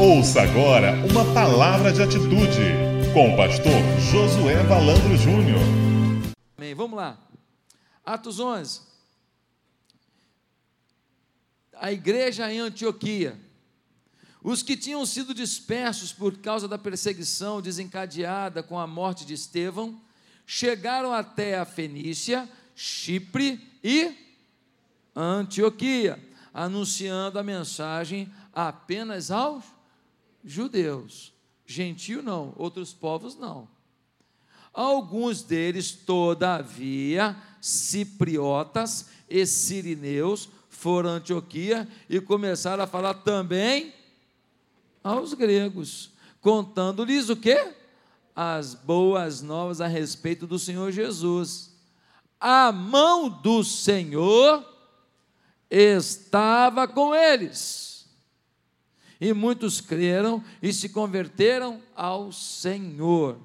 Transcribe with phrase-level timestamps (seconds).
[0.00, 2.62] Ouça agora uma palavra de atitude
[3.12, 5.58] com o pastor Josué Valandro Júnior.
[6.56, 6.72] Amém.
[6.72, 7.18] Vamos lá.
[8.06, 8.82] Atos 11.
[11.74, 13.36] A igreja em Antioquia.
[14.40, 20.00] Os que tinham sido dispersos por causa da perseguição desencadeada com a morte de Estevão,
[20.46, 24.14] chegaram até a Fenícia, Chipre e
[25.16, 29.76] Antioquia, anunciando a mensagem apenas aos
[30.44, 31.32] judeus,
[31.66, 33.68] gentio não, outros povos não.
[34.72, 43.92] Alguns deles, todavia, cipriotas e sirineus, foram a Antioquia e começaram a falar também
[45.02, 47.74] aos gregos, contando-lhes o quê?
[48.36, 51.74] As boas novas a respeito do Senhor Jesus.
[52.38, 54.64] A mão do Senhor
[55.68, 57.87] estava com eles
[59.20, 63.38] e muitos creram e se converteram ao Senhor.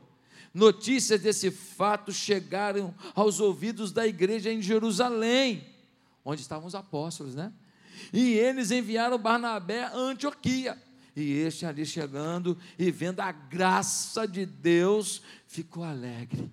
[0.53, 5.67] Notícias desse fato chegaram aos ouvidos da igreja em Jerusalém,
[6.23, 7.51] onde estavam os apóstolos, né?
[8.11, 10.77] E eles enviaram Barnabé a Antioquia.
[11.15, 16.51] E este ali chegando e vendo a graça de Deus, ficou alegre.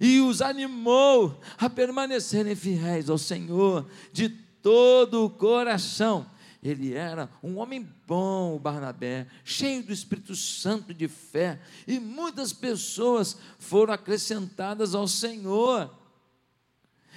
[0.00, 6.26] E os animou a permanecerem fiéis ao Senhor de todo o coração
[6.64, 12.54] ele era um homem bom, o Barnabé, cheio do Espírito Santo de fé, e muitas
[12.54, 15.94] pessoas foram acrescentadas ao Senhor.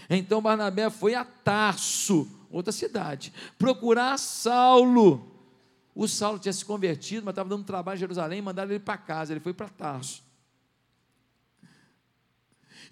[0.10, 5.32] Então Barnabé foi a Tarso, outra cidade, procurar Saulo.
[5.96, 9.32] O Saulo tinha se convertido, mas estava dando trabalho em Jerusalém, mandaram ele para casa,
[9.32, 10.28] ele foi para Tarso.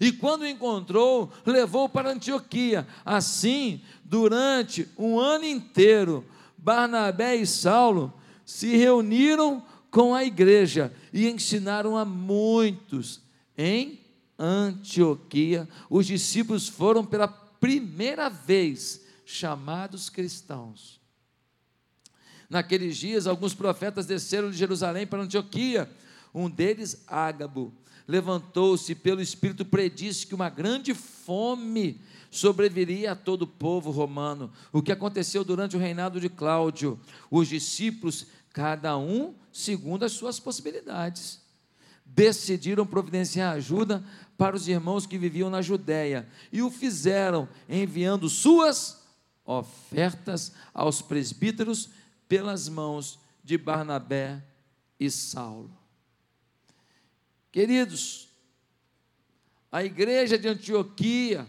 [0.00, 2.86] E quando o encontrou, levou para Antioquia.
[3.04, 6.24] Assim, durante um ano inteiro,
[6.66, 8.12] Barnabé e Saulo
[8.44, 13.20] se reuniram com a igreja e ensinaram a muitos
[13.56, 14.00] em
[14.36, 15.68] Antioquia.
[15.88, 21.00] Os discípulos foram pela primeira vez chamados cristãos.
[22.50, 25.88] Naqueles dias, alguns profetas desceram de Jerusalém para Antioquia.
[26.34, 27.72] Um deles, Ágabo,
[28.08, 32.00] levantou-se pelo Espírito, predisse que uma grande fome
[32.30, 34.52] sobreviria a todo o povo romano.
[34.72, 36.98] O que aconteceu durante o reinado de Cláudio?
[37.30, 41.40] Os discípulos, cada um segundo as suas possibilidades,
[42.04, 44.04] decidiram providenciar ajuda
[44.36, 49.02] para os irmãos que viviam na Judéia e o fizeram enviando suas
[49.44, 51.88] ofertas aos presbíteros
[52.28, 54.42] pelas mãos de Barnabé
[54.98, 55.70] e Saulo.
[57.50, 58.28] Queridos,
[59.70, 61.46] a igreja de Antioquia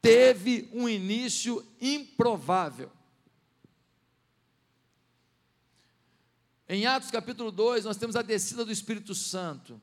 [0.00, 2.90] teve um início improvável.
[6.68, 9.80] Em Atos capítulo 2, nós temos a descida do Espírito Santo.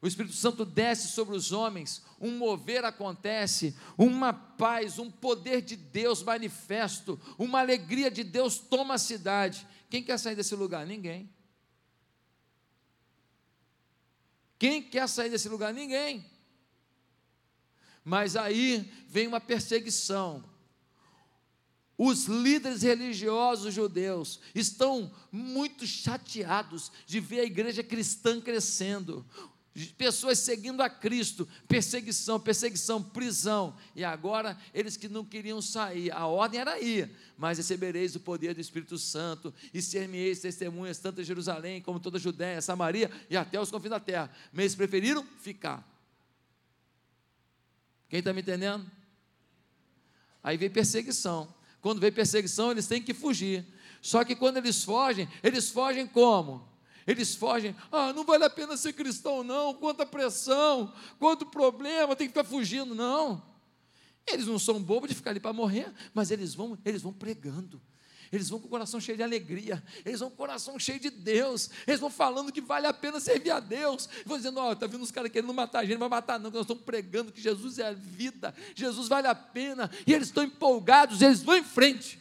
[0.00, 5.74] O Espírito Santo desce sobre os homens, um mover acontece, uma paz, um poder de
[5.74, 9.66] Deus manifesto, uma alegria de Deus toma a cidade.
[9.90, 10.86] Quem quer sair desse lugar?
[10.86, 11.28] Ninguém.
[14.56, 15.72] Quem quer sair desse lugar?
[15.72, 16.24] Ninguém.
[18.08, 20.42] Mas aí vem uma perseguição.
[21.98, 29.26] Os líderes religiosos judeus estão muito chateados de ver a igreja cristã crescendo,
[29.98, 33.76] pessoas seguindo a Cristo, perseguição, perseguição, prisão.
[33.94, 38.54] E agora eles que não queriam sair, a ordem era ir, mas recebereis o poder
[38.54, 43.36] do Espírito Santo e ser-me-eis testemunhas tanto em Jerusalém como toda a Judéia, Samaria e
[43.36, 44.30] até os confins da terra.
[44.50, 45.97] Mas preferiram ficar.
[48.08, 48.90] Quem está me entendendo?
[50.42, 51.52] Aí vem perseguição.
[51.80, 53.66] Quando vem perseguição, eles têm que fugir.
[54.00, 56.66] Só que quando eles fogem, eles fogem como?
[57.06, 62.26] Eles fogem, ah, não vale a pena ser cristão, não, quanta pressão, quanto problema, tem
[62.26, 63.42] que ficar fugindo, não.
[64.26, 67.80] Eles não são bobos de ficar ali para morrer, mas eles vão, eles vão pregando,
[68.32, 71.10] eles vão com o coração cheio de alegria, eles vão com o coração cheio de
[71.10, 74.72] Deus, eles vão falando que vale a pena servir a Deus, vão dizendo: Ó, oh,
[74.72, 76.82] está vindo os caras querendo matar a gente, não vai matar, não, que nós estamos
[76.84, 81.42] pregando que Jesus é a vida, Jesus vale a pena, e eles estão empolgados, eles
[81.42, 82.18] vão em frente.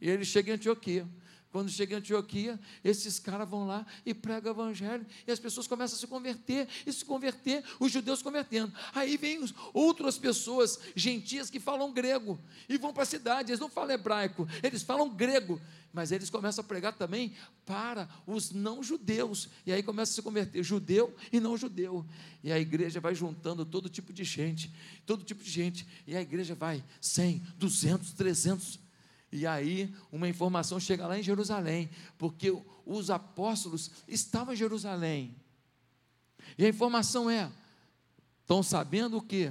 [0.00, 1.06] E eles chegam em Antioquia.
[1.52, 5.66] Quando chega em Antioquia, esses caras vão lá e pregam o evangelho, e as pessoas
[5.66, 8.72] começam a se converter, e se converter, os judeus convertendo.
[8.94, 9.44] Aí vem
[9.74, 12.40] outras pessoas, gentias, que falam grego,
[12.70, 15.60] e vão para a cidade, eles não falam hebraico, eles falam grego,
[15.92, 17.34] mas eles começam a pregar também
[17.66, 22.06] para os não-judeus, e aí começa a se converter, judeu e não-judeu.
[22.42, 24.72] E a igreja vai juntando todo tipo de gente,
[25.04, 28.80] todo tipo de gente, e a igreja vai 100, 200, 300,
[29.32, 31.88] E aí, uma informação chega lá em Jerusalém,
[32.18, 35.34] porque os apóstolos estavam em Jerusalém.
[36.58, 37.50] E a informação é:
[38.42, 39.50] estão sabendo o quê?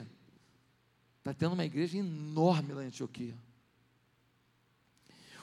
[1.17, 3.35] Está tendo uma igreja enorme lá em Antioquia.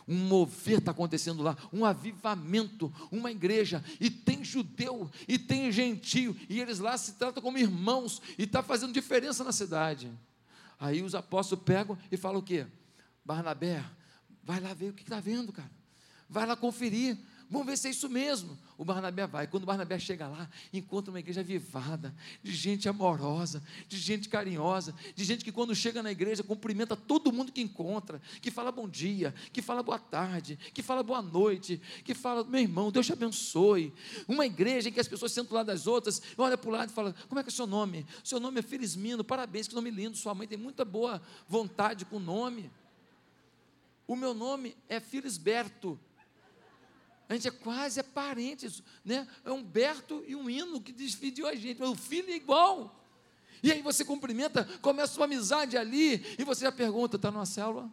[0.06, 6.34] Um mover está acontecendo lá, um avivamento, uma igreja, e tem judeu, e tem gentio,
[6.49, 10.11] e eles lá se tratam como irmãos, e está fazendo diferença na cidade.
[10.81, 12.67] Aí os apóstolos pegam e falam o quê?
[13.23, 13.84] Barnabé,
[14.48, 15.70] vai lá ver o que está vendo, cara.
[16.26, 17.18] Vai lá conferir.
[17.50, 18.58] Vamos ver se é isso mesmo.
[18.78, 19.46] O Barnabé vai.
[19.46, 24.94] Quando o Barnabé chega lá, encontra uma igreja avivada, de gente amorosa, de gente carinhosa,
[25.14, 28.88] de gente que quando chega na igreja cumprimenta todo mundo que encontra, que fala bom
[28.88, 33.12] dia, que fala boa tarde, que fala boa noite, que fala, meu irmão, Deus te
[33.12, 33.92] abençoe.
[34.26, 36.92] Uma igreja em que as pessoas sentam lá das outras, olha para o lado e
[36.94, 38.06] fala, como é que é o seu nome?
[38.24, 42.16] Seu nome é Felizmino, parabéns, que nome lindo, sua mãe tem muita boa vontade com
[42.16, 42.70] o nome.
[44.08, 46.00] O meu nome é Filisberto.
[47.28, 49.28] A gente é quase é parentes, né?
[49.44, 53.05] É um Berto e um hino que dividiu a gente, o filho é igual.
[53.62, 57.90] E aí você cumprimenta, começa uma amizade ali, e você já pergunta: está numa célula?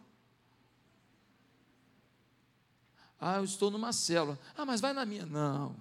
[3.20, 4.38] Ah, eu estou numa célula.
[4.56, 5.26] Ah, mas vai na minha.
[5.26, 5.76] Não.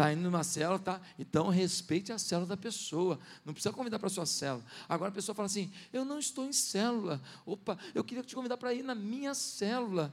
[0.00, 0.98] Está indo numa célula, tá?
[1.18, 3.20] Então respeite a célula da pessoa.
[3.44, 4.64] Não precisa convidar para a sua célula.
[4.88, 7.20] Agora a pessoa fala assim: eu não estou em célula.
[7.44, 10.10] Opa, eu queria te convidar para ir na minha célula.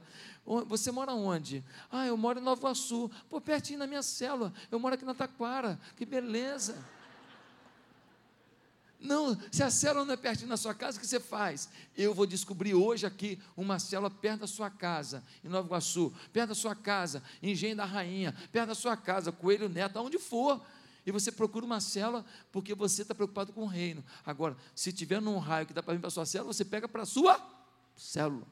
[0.66, 1.64] Você mora onde?
[1.90, 3.10] Ah, eu moro em Nova Iguaçu.
[3.30, 4.52] Pô, pertinho na minha célula.
[4.70, 5.80] Eu moro aqui na Taquara.
[5.96, 6.76] Que beleza.
[9.00, 11.68] Não, se a célula não é pertinho da sua casa, o que você faz?
[11.96, 16.48] Eu vou descobrir hoje aqui uma célula perto da sua casa, em Nova Iguaçu, perto
[16.48, 20.60] da sua casa, em Engenho da Rainha, perto da sua casa, Coelho Neto, aonde for.
[21.06, 24.04] E você procura uma célula porque você está preocupado com o reino.
[24.26, 26.88] Agora, se tiver num raio que dá para vir para a sua célula, você pega
[26.88, 27.40] para a sua
[27.94, 28.46] célula.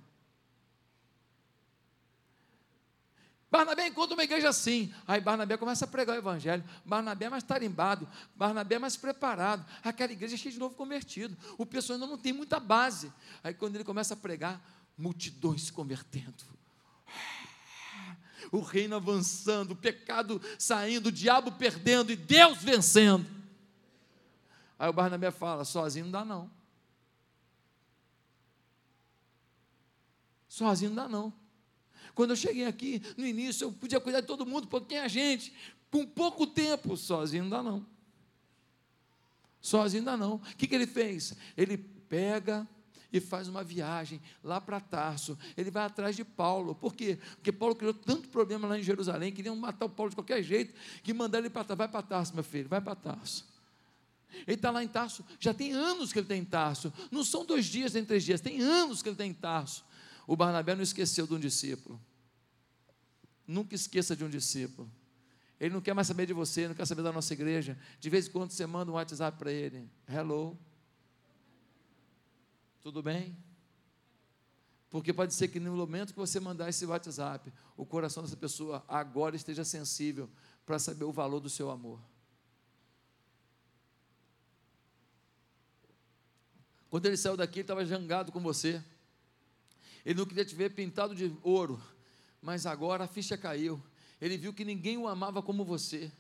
[3.51, 4.93] Barnabé encontra uma igreja assim.
[5.07, 6.65] Aí Barnabé começa a pregar o evangelho.
[6.85, 8.09] Barnabé é mais tarimbado.
[8.35, 9.65] Barnabé é mais preparado.
[9.85, 11.37] Aquela igreja é cheia de novo convertido.
[11.57, 13.13] O pessoal ainda não tem muita base.
[13.45, 14.61] Aí quando ele começa a pregar,
[14.99, 16.45] multidões se convertendo.
[18.53, 23.27] O reino avançando, o pecado saindo, o diabo perdendo e Deus vencendo.
[24.79, 26.51] Aí o Barnabé fala: sozinho não dá não.
[30.49, 31.46] Sozinho não dá não.
[32.17, 35.53] Quando eu cheguei aqui, no início, eu podia cuidar de todo mundo, porque a gente,
[35.91, 37.85] com pouco tempo, sozinho dá não.
[39.61, 40.37] Sozinho dá não.
[40.37, 41.35] O que, que ele fez?
[41.55, 42.67] Ele pega
[43.13, 45.39] e faz uma viagem lá para Tarso.
[45.59, 46.75] Ele vai atrás de Paulo.
[46.75, 47.19] Por quê?
[47.35, 50.73] Porque Paulo criou tanto problema lá em Jerusalém, queriam matar o Paulo de qualquer jeito,
[51.03, 51.77] que mandaram ele para Tarso.
[51.77, 53.45] Vai para Tarso, meu filho, vai para Tarso.
[54.47, 56.91] Ele está lá em Tarso, já tem anos que ele está em Tarso.
[57.11, 59.85] Não são dois dias nem três dias, tem anos que ele está em Tarso.
[60.27, 62.01] O Barnabé não esqueceu de um discípulo.
[63.47, 64.91] Nunca esqueça de um discípulo.
[65.59, 67.79] Ele não quer mais saber de você, não quer saber da nossa igreja.
[68.01, 69.89] De vez em quando você manda um WhatsApp para ele.
[70.09, 70.59] Hello.
[72.83, 73.37] Tudo bem?
[74.91, 78.85] Porque pode ser que no momento que você mandar esse WhatsApp, o coração dessa pessoa
[78.89, 80.29] agora esteja sensível
[80.65, 82.01] para saber o valor do seu amor.
[86.89, 88.83] Quando ele saiu daqui, ele estava jangado com você.
[90.07, 91.83] Ele não queria te ver pintado de ouro,
[92.41, 93.83] mas agora a ficha caiu.
[94.21, 96.13] Ele viu que ninguém o amava como você.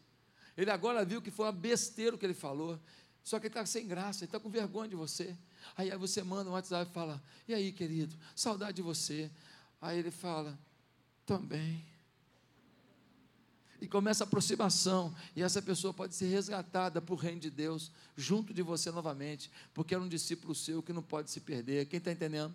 [0.57, 2.81] Ele agora viu que foi uma besteira o que ele falou.
[3.23, 5.37] Só que ele está sem graça, ele está com vergonha de você.
[5.77, 9.31] Aí, você manda um WhatsApp e fala: E aí, querido, saudade de você.
[9.81, 10.59] Aí ele fala:
[11.25, 11.85] Também.
[13.81, 17.93] E começa a aproximação, e essa pessoa pode ser resgatada para o reino de Deus,
[18.17, 21.87] junto de você novamente, porque era um discípulo seu que não pode se perder.
[21.87, 22.53] Quem está entendendo?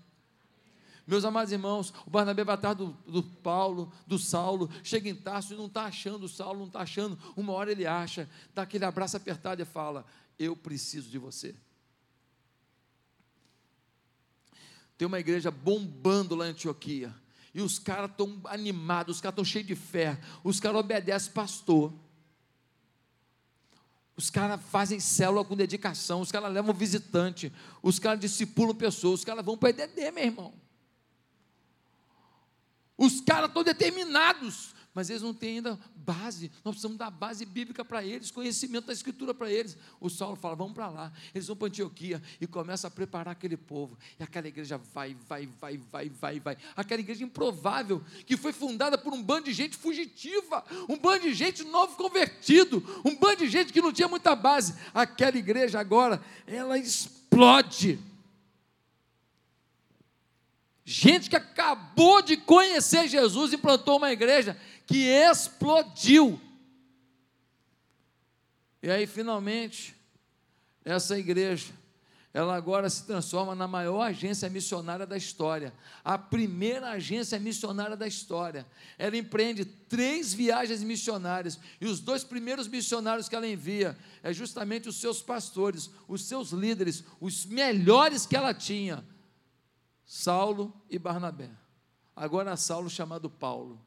[1.06, 5.54] Meus amados irmãos, o Barnabé vai atrás do, do Paulo, do Saulo, chega em Tarso
[5.54, 7.18] e não está achando o Saulo, não está achando.
[7.36, 10.06] Uma hora ele acha, dá aquele abraço apertado e fala:
[10.38, 11.56] Eu preciso de você.
[14.98, 17.14] Tem uma igreja bombando lá em Antioquia.
[17.54, 20.20] E os caras estão animados, os caras estão cheios de fé.
[20.44, 21.92] Os caras obedecem pastor.
[24.16, 26.22] Os caras fazem célula com dedicação.
[26.22, 27.52] Os caras levam visitante.
[27.82, 29.22] Os caras discipulam pessoas.
[29.22, 30.61] Os caras vão para EDD, meu irmão.
[33.02, 36.52] Os caras estão determinados, mas eles não têm ainda base.
[36.64, 39.76] Nós precisamos dar base bíblica para eles, conhecimento da Escritura para eles.
[40.00, 41.12] O Saulo fala: vamos para lá.
[41.34, 43.98] Eles vão para Antioquia e começa a preparar aquele povo.
[44.20, 46.58] E aquela igreja vai, vai, vai, vai, vai, vai.
[46.76, 51.34] Aquela igreja improvável, que foi fundada por um bando de gente fugitiva, um bando de
[51.34, 54.76] gente novo convertido, um bando de gente que não tinha muita base.
[54.94, 58.00] Aquela igreja agora, ela explode
[60.84, 66.42] Gente que acabou de conhecer Jesus e plantou uma igreja que explodiu.
[68.82, 69.96] E aí, finalmente,
[70.84, 71.72] essa igreja,
[72.34, 75.72] ela agora se transforma na maior agência missionária da história,
[76.04, 78.66] a primeira agência missionária da história.
[78.98, 84.90] Ela empreende três viagens missionárias, e os dois primeiros missionários que ela envia é justamente
[84.90, 89.06] os seus pastores, os seus líderes, os melhores que ela tinha,
[90.14, 91.50] Saulo e Barnabé.
[92.14, 93.82] Agora Saulo chamado Paulo.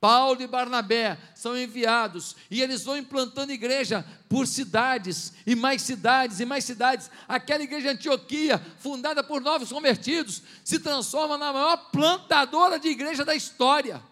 [0.00, 6.40] Paulo e Barnabé são enviados e eles vão implantando igreja por cidades e mais cidades
[6.40, 7.10] e mais cidades.
[7.28, 13.26] Aquela igreja de Antioquia, fundada por novos convertidos, se transforma na maior plantadora de igreja
[13.26, 14.02] da história.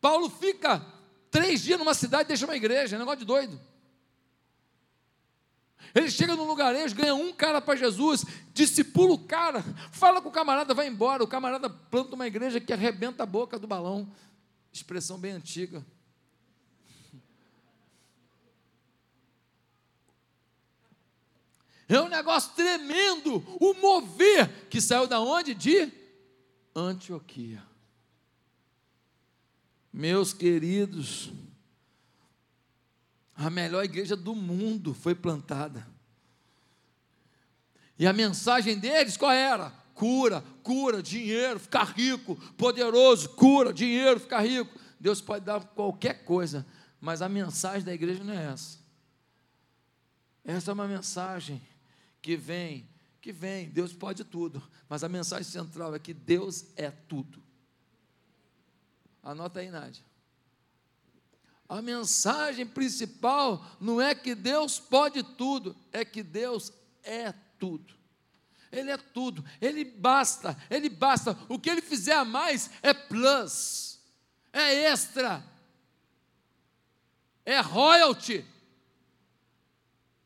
[0.00, 0.84] Paulo fica
[1.30, 3.60] três dias numa cidade e deixa uma igreja, é um negócio de doido.
[5.94, 10.32] Ele chega num lugarejo, ganha um cara para Jesus, discipula o cara, fala com o
[10.32, 11.24] camarada, vai embora.
[11.24, 14.12] O camarada planta uma igreja que arrebenta a boca do balão.
[14.72, 15.84] Expressão bem antiga.
[21.88, 23.42] É um negócio tremendo.
[23.58, 25.54] O mover que saiu da onde?
[25.54, 25.90] De
[26.76, 27.66] Antioquia.
[29.90, 31.32] Meus queridos,
[33.38, 35.86] a melhor igreja do mundo foi plantada.
[37.96, 39.70] E a mensagem deles qual era?
[39.94, 44.76] Cura, cura, dinheiro, ficar rico, poderoso, cura, dinheiro, ficar rico.
[44.98, 46.66] Deus pode dar qualquer coisa,
[47.00, 48.78] mas a mensagem da igreja não é essa.
[50.44, 51.62] Essa é uma mensagem
[52.20, 52.88] que vem,
[53.20, 57.40] que vem, Deus pode tudo, mas a mensagem central é que Deus é tudo.
[59.22, 60.07] Anota aí, Nádia.
[61.68, 66.72] A mensagem principal não é que Deus pode tudo, é que Deus
[67.02, 67.94] é tudo.
[68.72, 71.36] Ele é tudo, ele basta, ele basta.
[71.48, 73.98] O que ele fizer a mais é plus,
[74.52, 75.44] é extra,
[77.44, 78.44] é royalty,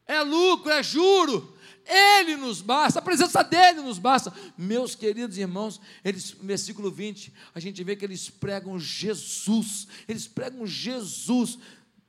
[0.07, 1.52] é lucro, é juro.
[1.87, 4.33] Ele nos basta, a presença dele nos basta.
[4.57, 10.67] Meus queridos irmãos, eles, versículo 20, a gente vê que eles pregam Jesus, eles pregam
[10.67, 11.59] Jesus,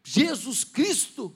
[0.03, 1.35] Jesus Cristo.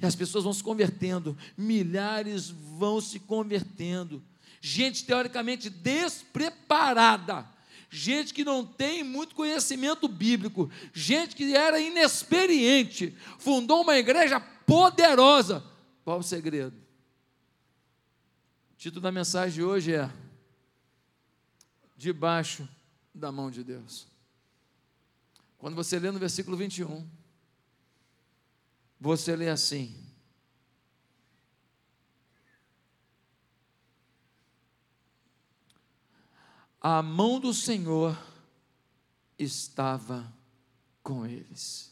[0.00, 4.22] E as pessoas vão se convertendo, milhares vão se convertendo.
[4.60, 7.46] Gente teoricamente despreparada,
[7.90, 15.71] gente que não tem muito conhecimento bíblico, gente que era inexperiente, fundou uma igreja poderosa
[16.04, 16.76] qual o segredo?
[18.72, 20.10] O título da mensagem de hoje é
[21.96, 22.68] Debaixo
[23.14, 24.08] da mão de Deus.
[25.58, 27.08] Quando você lê no versículo 21,
[28.98, 29.96] você lê assim:
[36.80, 38.18] A mão do Senhor
[39.38, 40.32] estava
[41.00, 41.91] com eles.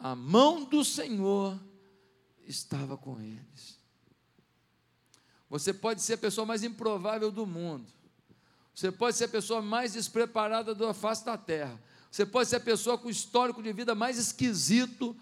[0.00, 1.60] A mão do Senhor
[2.46, 3.78] estava com eles.
[5.50, 7.86] Você pode ser a pessoa mais improvável do mundo.
[8.74, 11.78] Você pode ser a pessoa mais despreparada da face da terra.
[12.10, 15.14] Você pode ser a pessoa com o histórico de vida mais esquisito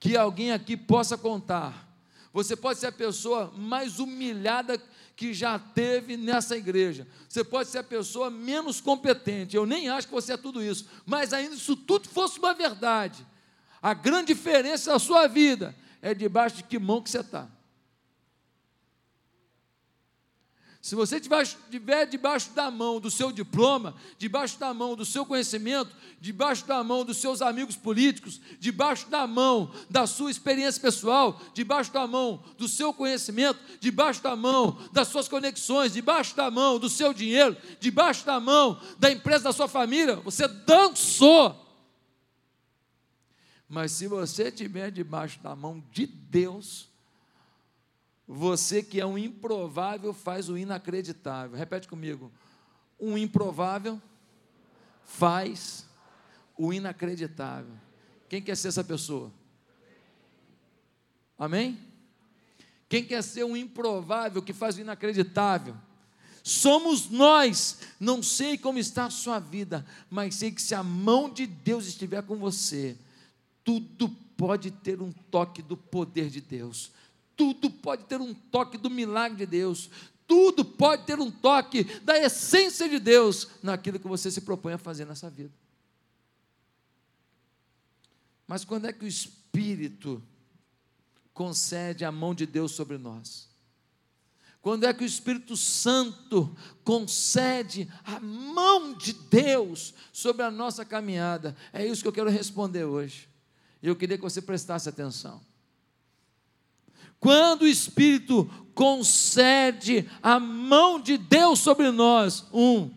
[0.00, 1.88] que alguém aqui possa contar.
[2.32, 4.82] Você pode ser a pessoa mais humilhada
[5.14, 7.06] que já teve nessa igreja.
[7.28, 9.54] Você pode ser a pessoa menos competente.
[9.54, 10.86] Eu nem acho que você é tudo isso.
[11.06, 13.24] Mas ainda se tudo fosse uma verdade,
[13.84, 17.46] a grande diferença da sua vida é debaixo de que mão que você está.
[20.80, 25.94] Se você estiver debaixo da mão do seu diploma, debaixo da mão do seu conhecimento,
[26.18, 31.92] debaixo da mão dos seus amigos políticos, debaixo da mão da sua experiência pessoal, debaixo
[31.92, 36.88] da mão do seu conhecimento, debaixo da mão das suas conexões, debaixo da mão do
[36.88, 41.63] seu dinheiro, debaixo da mão da empresa da sua família, você dançou.
[43.68, 46.88] Mas se você estiver debaixo da mão de Deus,
[48.26, 51.56] você que é um improvável faz o inacreditável.
[51.56, 52.30] Repete comigo.
[52.98, 54.00] Um improvável
[55.04, 55.86] faz
[56.56, 57.72] o inacreditável.
[58.28, 59.30] Quem quer ser essa pessoa?
[61.38, 61.78] Amém?
[62.88, 65.74] Quem quer ser um improvável que faz o inacreditável?
[66.42, 67.80] Somos nós.
[67.98, 71.86] Não sei como está a sua vida, mas sei que se a mão de Deus
[71.86, 72.96] estiver com você,
[73.64, 76.92] tudo pode ter um toque do poder de Deus,
[77.36, 79.90] tudo pode ter um toque do milagre de Deus,
[80.26, 84.78] tudo pode ter um toque da essência de Deus naquilo que você se propõe a
[84.78, 85.52] fazer nessa vida.
[88.46, 90.22] Mas quando é que o Espírito
[91.32, 93.48] concede a mão de Deus sobre nós?
[94.60, 101.54] Quando é que o Espírito Santo concede a mão de Deus sobre a nossa caminhada?
[101.70, 103.28] É isso que eu quero responder hoje.
[103.86, 105.40] Eu queria que você prestasse atenção.
[107.20, 112.90] Quando o Espírito concede a mão de Deus sobre nós, um,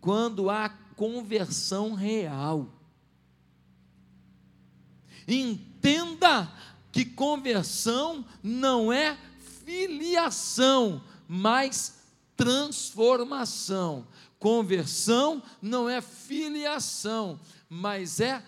[0.00, 2.68] quando há conversão real.
[5.26, 6.52] Entenda
[6.90, 9.16] que conversão não é
[9.64, 12.02] filiação, mas
[12.36, 14.06] transformação.
[14.38, 18.44] Conversão não é filiação, mas é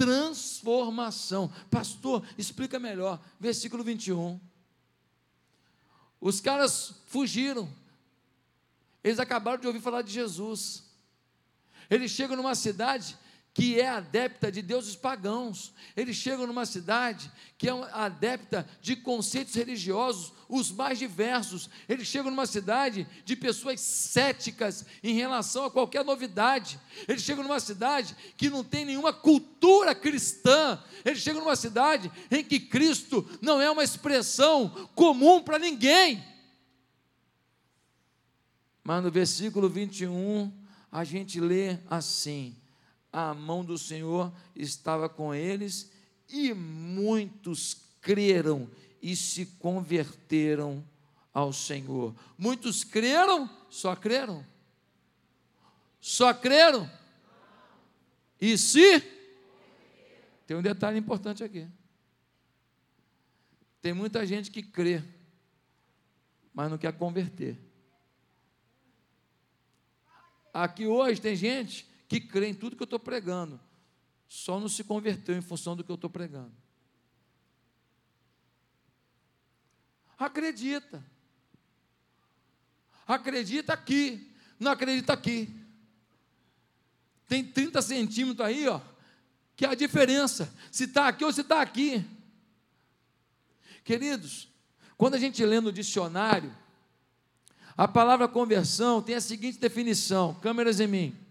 [0.00, 1.52] transformação.
[1.70, 3.20] Pastor, explica melhor.
[3.38, 4.40] Versículo 21.
[6.18, 7.70] Os caras fugiram.
[9.04, 10.84] Eles acabaram de ouvir falar de Jesus.
[11.90, 13.18] Eles chegam numa cidade
[13.60, 15.74] que é adepta de deuses pagãos.
[15.94, 21.68] Eles chegam numa cidade que é adepta de conceitos religiosos, os mais diversos.
[21.86, 26.80] Eles chegam numa cidade de pessoas céticas em relação a qualquer novidade.
[27.06, 30.82] Eles chegam numa cidade que não tem nenhuma cultura cristã.
[31.04, 36.24] Eles chegam numa cidade em que Cristo não é uma expressão comum para ninguém.
[38.82, 40.50] Mas no versículo 21,
[40.90, 42.56] a gente lê assim:
[43.12, 45.90] a mão do Senhor estava com eles
[46.28, 48.70] e muitos creram
[49.02, 50.84] e se converteram
[51.32, 52.14] ao Senhor.
[52.38, 54.46] Muitos creram, só creram.
[56.00, 56.90] Só creram.
[58.40, 59.00] E se
[60.46, 61.68] tem um detalhe importante aqui.
[63.82, 65.02] Tem muita gente que crê,
[66.52, 67.58] mas não quer converter.
[70.52, 73.60] Aqui hoje tem gente que crê em tudo que eu estou pregando,
[74.26, 76.52] só não se converteu em função do que eu estou pregando.
[80.18, 81.04] Acredita.
[83.06, 85.56] Acredita aqui, não acredita aqui.
[87.28, 88.80] Tem 30 centímetros aí, ó,
[89.54, 92.04] que é a diferença, se está aqui ou se está aqui.
[93.84, 94.48] Queridos,
[94.96, 96.52] quando a gente lê no dicionário,
[97.76, 101.29] a palavra conversão tem a seguinte definição: câmeras em mim.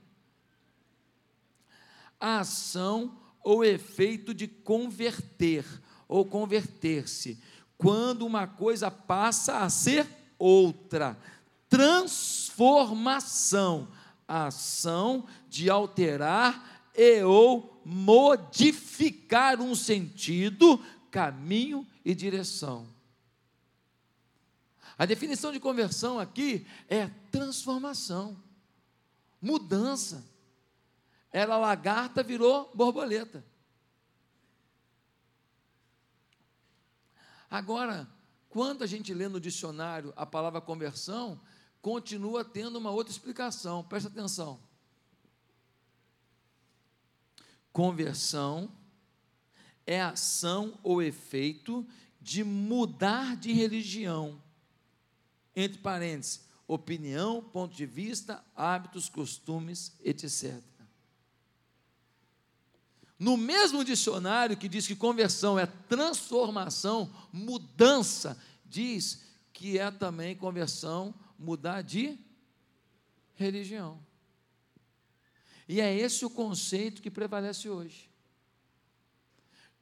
[2.19, 5.63] A ação ou efeito de converter
[6.07, 7.39] ou converter-se,
[7.77, 10.05] quando uma coisa passa a ser
[10.37, 11.17] outra.
[11.69, 13.87] Transformação,
[14.27, 22.87] a ação de alterar e ou modificar um sentido, caminho e direção.
[24.97, 28.35] A definição de conversão aqui é transformação,
[29.41, 30.25] mudança.
[31.31, 33.45] Era lagarta, virou borboleta.
[37.49, 38.07] Agora,
[38.47, 41.39] quando a gente lê no dicionário a palavra conversão,
[41.81, 44.59] continua tendo uma outra explicação, presta atenção.
[47.71, 48.71] Conversão
[49.85, 51.87] é ação ou efeito
[52.21, 54.41] de mudar de religião
[55.55, 60.61] entre parênteses, opinião, ponto de vista, hábitos, costumes, etc.
[63.19, 71.13] No mesmo dicionário que diz que conversão é transformação, mudança, diz que é também conversão
[71.37, 72.17] mudar de
[73.35, 73.99] religião.
[75.67, 78.09] E é esse o conceito que prevalece hoje.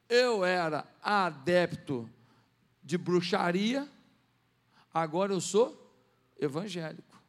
[0.10, 2.10] Eu era adepto
[2.84, 3.88] de bruxaria,
[4.91, 5.93] agora eu sou
[6.39, 7.21] evangélico.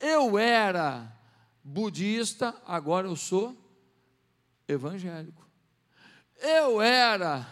[0.00, 1.14] Eu era
[1.62, 3.61] budista, agora eu sou
[4.72, 5.48] evangélico.
[6.38, 7.46] Eu era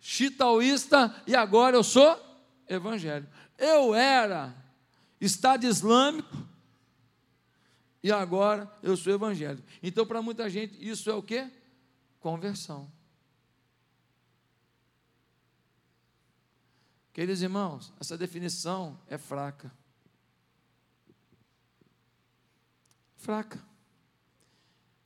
[0.00, 2.20] chitaoísta e agora eu sou
[2.68, 3.32] evangélico.
[3.56, 4.54] Eu era
[5.20, 6.36] Estado Islâmico
[8.02, 9.66] e agora eu sou evangélico.
[9.82, 11.50] Então, para muita gente, isso é o que?
[12.20, 12.92] Conversão.
[17.14, 19.72] Queridos irmãos, essa definição é fraca.
[23.16, 23.73] Fraca.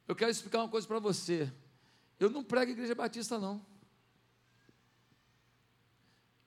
[0.09, 1.53] Eu quero explicar uma coisa para você.
[2.18, 3.64] Eu não prego igreja batista, não.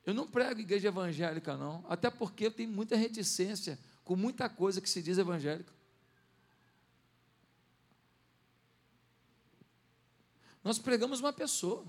[0.04, 1.86] Eu não prego igreja evangélica, não.
[1.88, 5.71] Até porque eu tenho muita reticência com muita coisa que se diz evangélica.
[10.63, 11.86] Nós pregamos uma pessoa.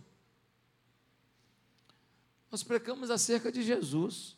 [2.50, 4.36] Nós pregamos acerca de Jesus.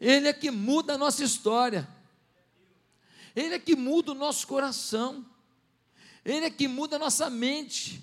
[0.00, 1.88] Ele é que muda a nossa história.
[3.34, 5.24] Ele é que muda o nosso coração.
[6.24, 8.02] Ele é que muda a nossa mente.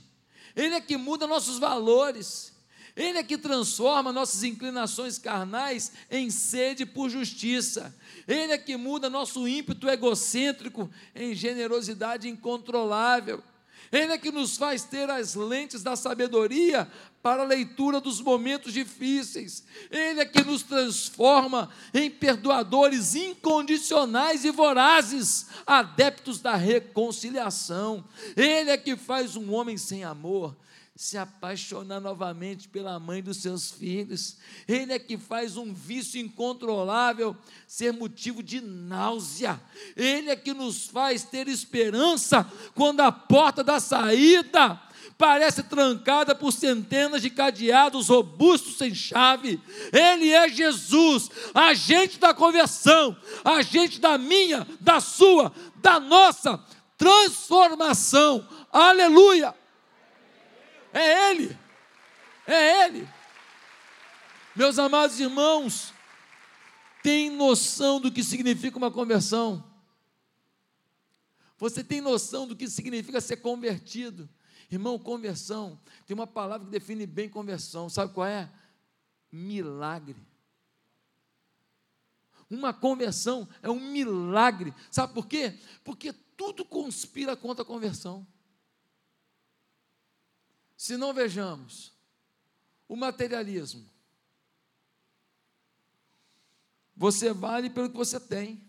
[0.55, 2.53] Ele é que muda nossos valores.
[2.95, 7.93] Ele é que transforma nossas inclinações carnais em sede por justiça.
[8.25, 13.43] Ele é que muda nosso ímpeto egocêntrico em generosidade incontrolável.
[13.95, 16.91] Ele é que nos faz ter as lentes da sabedoria
[17.23, 19.63] para a leitura dos momentos difíceis.
[19.89, 28.03] Ele é que nos transforma em perdoadores incondicionais e vorazes, adeptos da reconciliação.
[28.35, 30.55] Ele é que faz um homem sem amor
[30.95, 34.37] se apaixonar novamente pela mãe dos seus filhos.
[34.65, 37.35] Ele é que faz um vício incontrolável
[37.67, 39.59] ser motivo de náusea.
[39.93, 44.81] Ele é que nos faz ter esperança quando a porta da saída
[45.17, 49.59] parece trancada por centenas de cadeados robustos sem chave.
[49.91, 56.57] Ele é Jesus, agente da conversão, agente da minha, da sua, da nossa
[56.97, 58.47] transformação.
[58.71, 59.53] Aleluia!
[60.95, 61.57] É Ele.
[62.47, 63.07] É Ele.
[64.55, 65.93] Meus amados irmãos,
[67.03, 69.61] tem noção do que significa uma conversão?
[71.57, 74.29] Você tem noção do que significa ser convertido?
[74.71, 78.49] Irmão, conversão, tem uma palavra que define bem conversão, sabe qual é?
[79.29, 80.25] Milagre.
[82.49, 85.59] Uma conversão é um milagre, sabe por quê?
[85.83, 88.25] Porque tudo conspira contra a conversão.
[90.77, 91.93] Se não vejamos
[92.87, 93.89] o materialismo,
[96.95, 98.63] você vale pelo que você tem.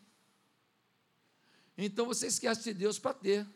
[1.76, 3.46] Então você esquece de Deus para ter,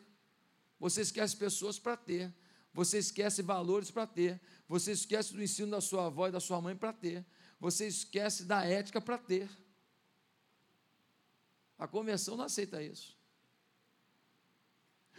[0.79, 2.33] você esquece pessoas para ter,
[2.73, 6.61] você esquece valores para ter, você esquece do ensino da sua avó e da sua
[6.61, 7.25] mãe para ter,
[7.59, 9.49] você esquece da ética para ter.
[11.77, 13.17] A conversão não aceita isso.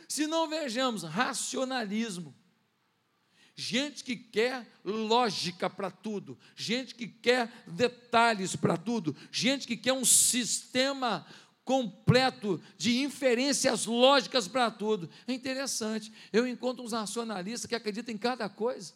[0.09, 2.35] Se não vejamos racionalismo,
[3.55, 9.93] gente que quer lógica para tudo, gente que quer detalhes para tudo, gente que quer
[9.93, 11.27] um sistema
[11.65, 15.09] completo de inferências lógicas para tudo.
[15.27, 16.13] É interessante.
[16.33, 18.95] Eu encontro uns racionalistas que acreditam em cada coisa.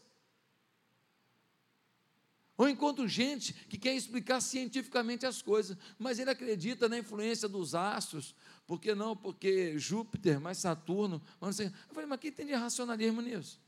[2.57, 7.75] Ou encontro gente que quer explicar cientificamente as coisas, mas ele acredita na influência dos
[7.75, 8.35] astros.
[8.67, 9.15] Por que não?
[9.15, 11.23] Porque Júpiter, mais Saturno.
[11.39, 13.61] Mas eu falei, mas quem tem de racionalismo nisso?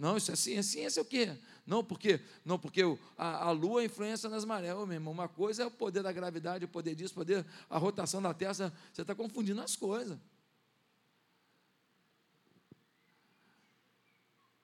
[0.00, 0.72] Não, isso é ciência.
[0.72, 1.36] Ciência é o quê?
[1.66, 2.80] Não, porque, não, porque
[3.18, 4.74] a, a lua influencia nas marés.
[4.74, 7.76] Meu irmão, uma coisa é o poder da gravidade, o poder disso, o poder, a
[7.76, 8.72] rotação da Terra.
[8.94, 10.18] Você está confundindo as coisas.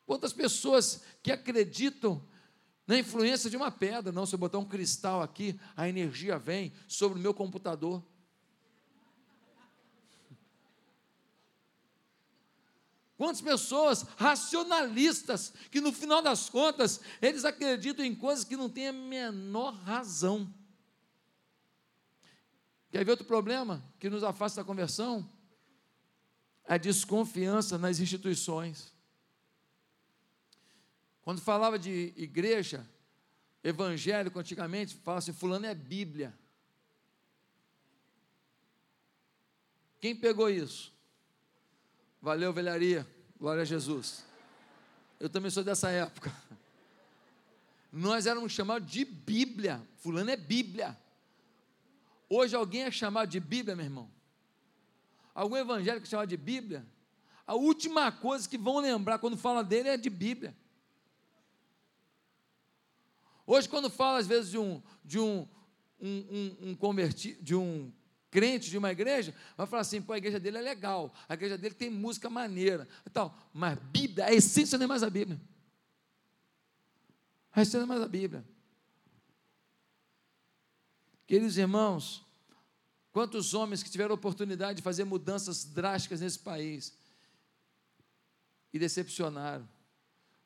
[0.06, 2.26] Quantas pessoas que acreditam
[2.86, 4.10] na influência de uma pedra?
[4.10, 8.02] Não, se eu botar um cristal aqui, a energia vem sobre o meu computador.
[13.16, 18.88] Quantas pessoas racionalistas que no final das contas eles acreditam em coisas que não têm
[18.88, 20.52] a menor razão.
[22.90, 25.30] Quer ver outro problema que nos afasta da conversão?
[26.66, 28.92] A desconfiança nas instituições.
[31.22, 32.88] Quando falava de igreja,
[33.64, 36.36] evangélico antigamente, falava assim: Fulano é Bíblia.
[40.00, 40.95] Quem pegou isso?
[42.20, 43.06] Valeu, velharia.
[43.38, 44.24] Glória a Jesus.
[45.20, 46.34] Eu também sou dessa época.
[47.92, 49.80] Nós éramos chamados de Bíblia.
[49.96, 50.98] Fulano é Bíblia.
[52.28, 54.10] Hoje alguém é chamado de Bíblia, meu irmão?
[55.34, 56.84] Algum evangélico é chamado de Bíblia?
[57.46, 60.56] A última coisa que vão lembrar quando fala dele é de Bíblia.
[63.46, 65.46] Hoje, quando fala às vezes de um, de um,
[66.00, 67.92] um, um, um convertido, de um
[68.36, 71.56] crente de uma igreja, vai falar assim: pô, a igreja dele é legal, a igreja
[71.56, 73.34] dele tem música maneira e tal.
[73.50, 75.40] Mas Bíblia, a essência não é mais a Bíblia.
[77.50, 78.44] A essência não é mais a Bíblia.
[81.26, 82.26] Queridos irmãos,
[83.10, 86.92] quantos homens que tiveram oportunidade de fazer mudanças drásticas nesse país
[88.70, 89.66] e decepcionaram?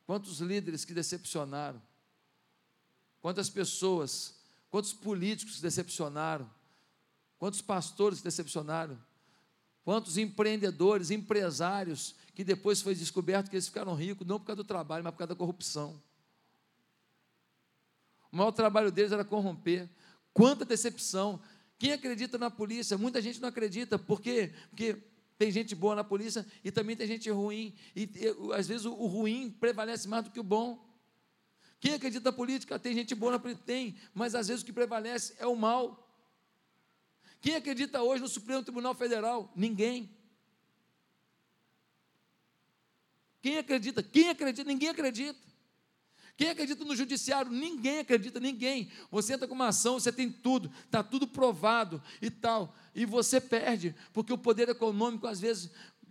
[0.07, 1.83] Quantos líderes que decepcionaram?
[3.21, 4.37] Quantas pessoas,
[4.71, 6.49] quantos políticos decepcionaram?
[7.41, 8.99] Quantos pastores decepcionaram?
[9.83, 14.67] Quantos empreendedores, empresários, que depois foi descoberto que eles ficaram ricos, não por causa do
[14.67, 15.99] trabalho, mas por causa da corrupção.
[18.31, 19.89] O maior trabalho deles era corromper.
[20.35, 21.41] Quanta decepção.
[21.79, 22.99] Quem acredita na polícia?
[22.99, 24.53] Muita gente não acredita, por quê?
[24.69, 24.99] Porque
[25.39, 27.75] tem gente boa na polícia e também tem gente ruim.
[27.97, 30.79] E, e às vezes o, o, ruim prevalece mais do que o bom.
[31.81, 32.79] Quem acredita na política?
[32.79, 33.65] Tem gente boa na política?
[33.65, 36.10] Tem, mas às vezes o que prevalece é o mal.
[37.41, 39.51] Quem acredita hoje no Supremo Tribunal Federal?
[39.57, 40.11] Ninguém.
[43.41, 44.03] Quem acredita?
[44.03, 44.69] Quem acredita?
[44.69, 45.51] Ninguém acredita.
[46.41, 47.53] Quem acredita no judiciário?
[47.53, 48.91] Ninguém acredita, ninguém.
[49.11, 53.39] Você entra com uma ação, você tem tudo, está tudo provado e tal, e você
[53.39, 55.71] perde, porque o poder econômico, às vezes,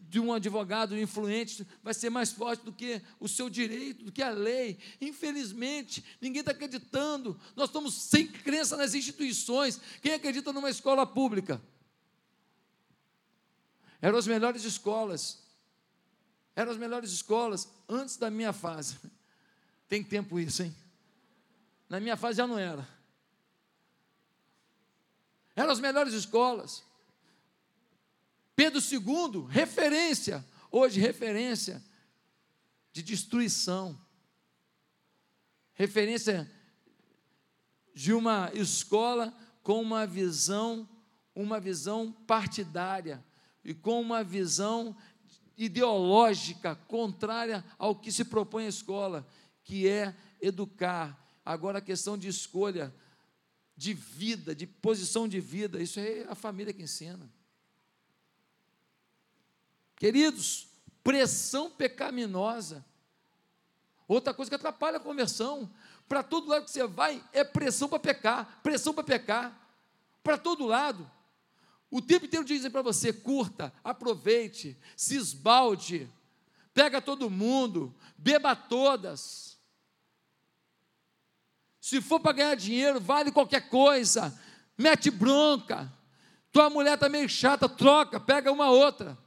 [0.09, 4.23] de um advogado influente vai ser mais forte do que o seu direito, do que
[4.23, 4.79] a lei.
[4.99, 7.39] Infelizmente, ninguém está acreditando.
[7.55, 9.79] Nós estamos sem crença nas instituições.
[10.01, 11.61] Quem acredita numa escola pública?
[14.01, 15.43] Eram as melhores escolas.
[16.55, 18.97] Eram as melhores escolas antes da minha fase.
[19.87, 20.75] Tem tempo isso, hein?
[21.87, 22.87] Na minha fase já não era.
[25.55, 26.83] Eram as melhores escolas.
[28.59, 31.81] Pedro II, referência, hoje referência
[32.91, 33.97] de destruição.
[35.71, 36.51] Referência
[37.95, 40.89] de uma escola com uma visão,
[41.33, 43.23] uma visão partidária
[43.63, 44.93] e com uma visão
[45.57, 49.25] ideológica contrária ao que se propõe a escola
[49.63, 51.17] que é educar.
[51.45, 52.93] Agora, a questão de escolha,
[53.77, 57.38] de vida, de posição de vida, isso é a família que ensina.
[59.99, 60.69] Queridos,
[61.03, 62.85] pressão pecaminosa.
[64.07, 65.69] Outra coisa que atrapalha a conversão.
[66.07, 69.69] Para todo lado que você vai, é pressão para pecar, pressão para pecar.
[70.23, 71.09] Para todo lado.
[71.91, 76.09] O tempo inteiro dizem para você: curta, aproveite, se esbalde,
[76.73, 79.59] pega todo mundo, beba todas.
[81.81, 84.37] Se for para ganhar dinheiro, vale qualquer coisa.
[84.77, 85.91] Mete bronca.
[86.51, 89.17] Tua mulher está meio chata, troca, pega uma outra.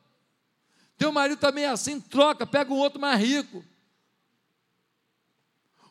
[1.02, 3.64] Teu marido está meio assim, troca, pega um outro mais rico.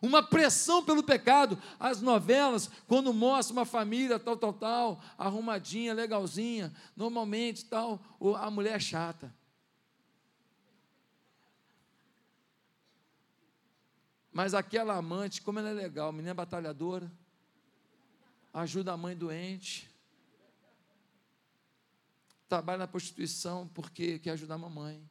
[0.02, 1.62] Uma pressão pelo pecado.
[1.78, 8.00] As novelas, quando mostra uma família tal, tal, tal, arrumadinha, legalzinha, normalmente tal,
[8.39, 9.36] a mulher é chata.
[14.32, 17.12] Mas aquela amante, como ela é legal, menina batalhadora,
[18.54, 19.90] ajuda a mãe doente,
[22.51, 25.09] trabalha na prostituição porque quer ajudar a mamãe.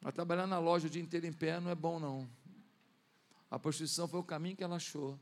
[0.00, 2.28] Mas trabalhar na loja o dia inteiro em pé não é bom, não.
[3.48, 5.16] A prostituição foi o caminho que ela achou.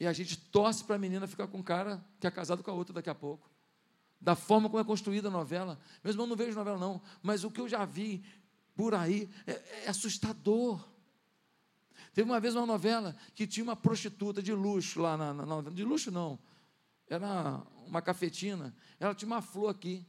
[0.00, 2.70] E a gente torce para a menina ficar com um cara que é casado com
[2.70, 3.50] a outra daqui a pouco.
[4.18, 5.78] Da forma como é construída a novela.
[6.02, 7.02] Mesmo eu não vejo novela, não.
[7.22, 8.24] Mas o que eu já vi
[8.74, 10.82] por aí, é, é assustador.
[12.14, 15.76] Teve uma vez uma novela que tinha uma prostituta de luxo lá na, na novela,
[15.76, 16.38] de luxo não,
[17.06, 20.06] era uma cafetina, ela tinha uma flor aqui.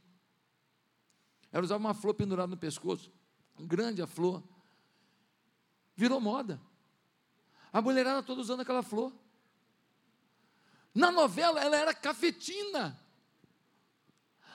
[1.50, 3.12] Ela usava uma flor pendurada no pescoço,
[3.58, 4.42] grande a flor.
[5.96, 6.60] Virou moda.
[7.72, 9.12] A mulherada toda usando aquela flor.
[10.94, 12.98] Na novela ela era cafetina.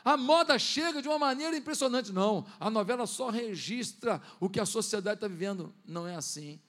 [0.03, 2.11] A moda chega de uma maneira impressionante.
[2.11, 5.73] Não, a novela só registra o que a sociedade está vivendo.
[5.83, 6.61] Não é assim.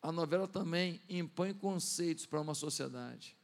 [0.00, 3.35] A novela também impõe conceitos para uma sociedade.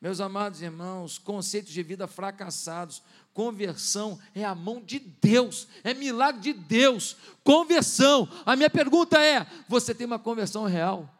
[0.00, 6.40] Meus amados irmãos, conceitos de vida fracassados, conversão é a mão de Deus, é milagre
[6.40, 7.16] de Deus.
[7.42, 8.28] Conversão.
[8.44, 11.12] A minha pergunta é: você tem uma conversão real?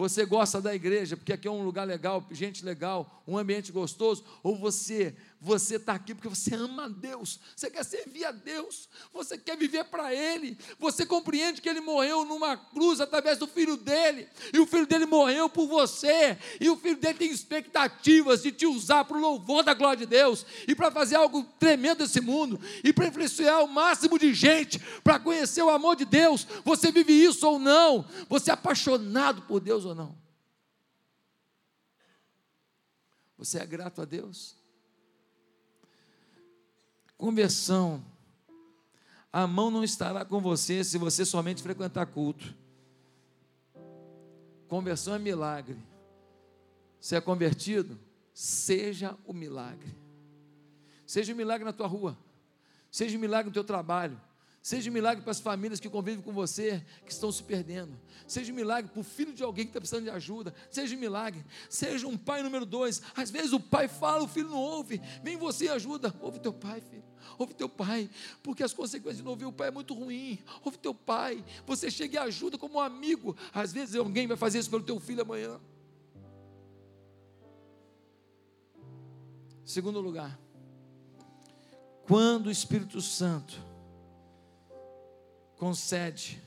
[0.00, 4.24] Você gosta da igreja porque aqui é um lugar legal, gente legal, um ambiente gostoso,
[4.42, 8.90] ou você você está aqui porque você ama a Deus, você quer servir a Deus,
[9.10, 13.76] você quer viver para Ele, você compreende que Ele morreu numa cruz através do filho
[13.76, 18.52] dele, e o filho dele morreu por você, e o filho dele tem expectativas de
[18.52, 22.20] te usar para o louvor da glória de Deus, e para fazer algo tremendo nesse
[22.20, 26.46] mundo, e para influenciar o máximo de gente, para conhecer o amor de Deus.
[26.64, 28.04] Você vive isso ou não?
[28.28, 30.18] Você é apaixonado por Deus ou não?
[33.38, 34.59] Você é grato a Deus?
[37.20, 38.02] Conversão.
[39.30, 42.54] A mão não estará com você se você somente frequentar culto.
[44.66, 45.76] Conversão é milagre.
[46.98, 48.00] Você é convertido?
[48.32, 49.94] Seja o milagre.
[51.04, 52.16] Seja o milagre na tua rua.
[52.90, 54.18] Seja o milagre no teu trabalho.
[54.62, 58.00] Seja um milagre para as famílias que convivem com você, que estão se perdendo.
[58.26, 60.54] Seja um milagre para o filho de alguém que está precisando de ajuda.
[60.70, 61.44] Seja um milagre.
[61.68, 63.02] Seja um pai número dois.
[63.14, 65.02] Às vezes o pai fala, o filho não ouve.
[65.22, 66.14] Vem você e ajuda.
[66.18, 67.09] Ouve teu pai, filho.
[67.40, 68.10] Ouve teu pai.
[68.42, 70.38] Porque as consequências de não ouvir o pai é muito ruim.
[70.62, 71.42] Ouve teu pai.
[71.66, 73.34] Você chega e ajuda como um amigo.
[73.50, 75.58] Às vezes alguém vai fazer isso pelo teu filho amanhã.
[79.64, 80.38] Segundo lugar.
[82.06, 83.58] Quando o Espírito Santo
[85.56, 86.42] concede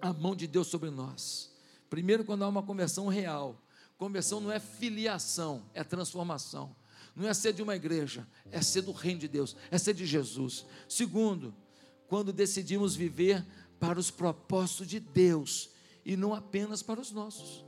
[0.00, 1.54] a mão de Deus sobre nós.
[1.88, 3.62] Primeiro, quando há uma conversão real.
[3.96, 6.74] Conversão não é filiação, é transformação.
[7.16, 10.04] Não é ser de uma igreja, é ser do reino de Deus, é ser de
[10.04, 10.66] Jesus.
[10.86, 11.54] Segundo,
[12.06, 13.44] quando decidimos viver
[13.80, 15.70] para os propósitos de Deus
[16.04, 17.64] e não apenas para os nossos.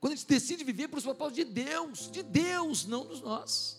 [0.00, 3.77] Quando a gente decide viver para os propósitos de Deus, de Deus, não dos nossos.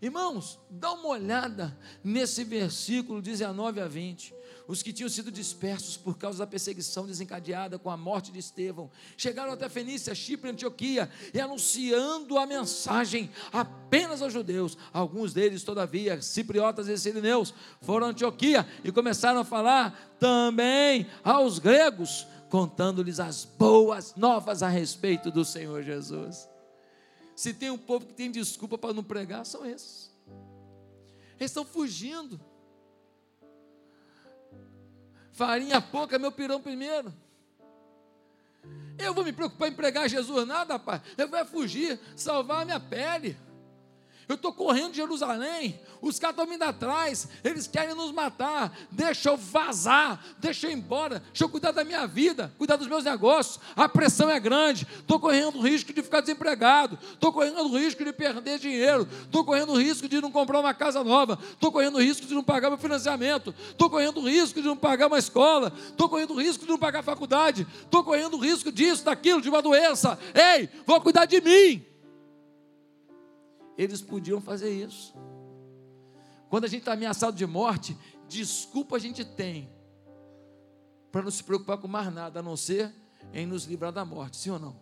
[0.00, 4.32] Irmãos, dá uma olhada nesse versículo 19 a 20.
[4.68, 8.90] Os que tinham sido dispersos por causa da perseguição desencadeada com a morte de Estevão
[9.16, 14.78] chegaram até Fenícia, Chipre e Antioquia e anunciando a mensagem apenas aos judeus.
[14.92, 21.58] Alguns deles, todavia, cipriotas e sirineus, foram a Antioquia e começaram a falar também aos
[21.58, 26.48] gregos, contando-lhes as boas novas a respeito do Senhor Jesus.
[27.38, 30.10] Se tem um povo que tem desculpa para não pregar, são esses.
[31.38, 32.40] Eles estão fugindo.
[35.30, 37.14] Farinha pouca, meu pirão primeiro.
[38.98, 41.00] Eu vou me preocupar em pregar Jesus nada, pai.
[41.16, 43.38] Eu vou fugir, salvar a minha pele.
[44.28, 48.76] Eu estou correndo de Jerusalém, os caras estão vindo atrás, eles querem nos matar.
[48.90, 52.86] Deixa eu vazar, deixa eu ir embora, deixa eu cuidar da minha vida, cuidar dos
[52.86, 53.58] meus negócios.
[53.74, 58.04] A pressão é grande, estou correndo o risco de ficar desempregado, estou correndo o risco
[58.04, 61.96] de perder dinheiro, estou correndo o risco de não comprar uma casa nova, estou correndo
[61.96, 65.18] o risco de não pagar meu financiamento, estou correndo o risco de não pagar uma
[65.18, 69.06] escola, estou correndo o risco de não pagar a faculdade, estou correndo o risco disso,
[69.06, 70.18] daquilo, de uma doença.
[70.34, 71.88] Ei, vou cuidar de mim
[73.78, 75.14] eles podiam fazer isso.
[76.50, 77.96] Quando a gente está ameaçado de morte,
[78.28, 79.70] desculpa a gente tem
[81.12, 82.92] para não se preocupar com mais nada a não ser
[83.32, 84.76] em nos livrar da morte, sim ou não?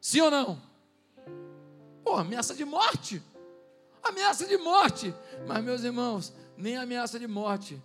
[0.00, 0.62] Sim ou não?
[2.04, 3.22] Pô, ameaça de morte.
[4.02, 5.14] Ameaça de morte.
[5.46, 7.82] Mas, meus irmãos, nem ameaça de morte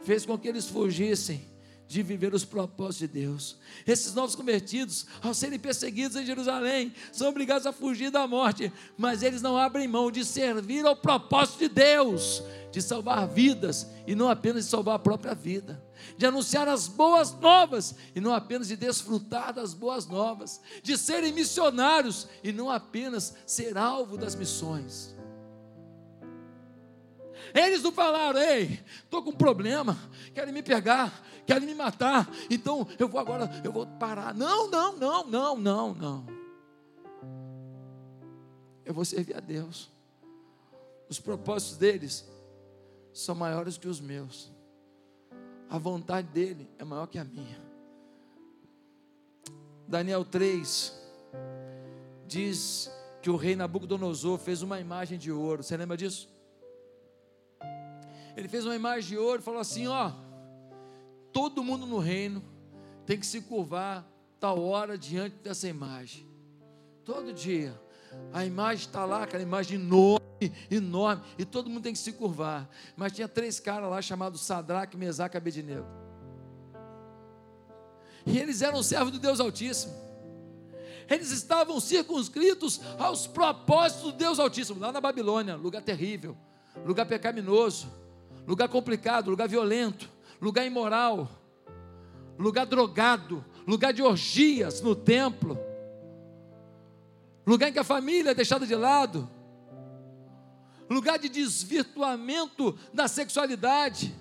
[0.00, 1.44] fez com que eles fugissem
[1.88, 3.56] de viver os propósitos de Deus.
[3.86, 9.22] Esses novos convertidos, ao serem perseguidos em Jerusalém, são obrigados a fugir da morte, mas
[9.22, 14.28] eles não abrem mão de servir ao propósito de Deus, de salvar vidas e não
[14.28, 15.82] apenas de salvar a própria vida,
[16.18, 21.32] de anunciar as boas novas e não apenas de desfrutar das boas novas, de serem
[21.32, 25.16] missionários e não apenas ser alvo das missões.
[27.54, 29.98] Eles não falaram, ei, estou com um problema,
[30.34, 34.34] querem me pegar, querem me matar, então eu vou agora, eu vou parar.
[34.34, 36.26] Não, não, não, não, não, não.
[38.84, 39.90] Eu vou servir a Deus.
[41.08, 42.28] Os propósitos deles
[43.14, 44.52] são maiores que os meus.
[45.70, 47.58] A vontade dele é maior que a minha.
[49.86, 50.92] Daniel 3
[52.26, 55.62] diz que o rei Nabucodonosor fez uma imagem de ouro.
[55.62, 56.28] Você lembra disso?
[58.36, 60.12] Ele fez uma imagem de ouro e falou assim: ó,
[61.38, 62.42] todo mundo no reino
[63.06, 64.04] tem que se curvar
[64.40, 66.26] tal hora diante dessa imagem.
[67.04, 67.80] Todo dia.
[68.32, 72.68] A imagem está lá, aquela imagem enorme, enorme, e todo mundo tem que se curvar.
[72.96, 75.86] Mas tinha três caras lá chamados Sadraque, Mesaque e Abednego.
[78.26, 79.94] E eles eram servos do Deus Altíssimo.
[81.08, 86.36] Eles estavam circunscritos aos propósitos do Deus Altíssimo, lá na Babilônia, lugar terrível,
[86.84, 87.86] lugar pecaminoso
[88.48, 91.28] lugar complicado, lugar violento, lugar imoral,
[92.38, 95.58] lugar drogado, lugar de orgias no templo,
[97.46, 99.28] lugar em que a família é deixada de lado,
[100.88, 104.14] lugar de desvirtuamento da sexualidade.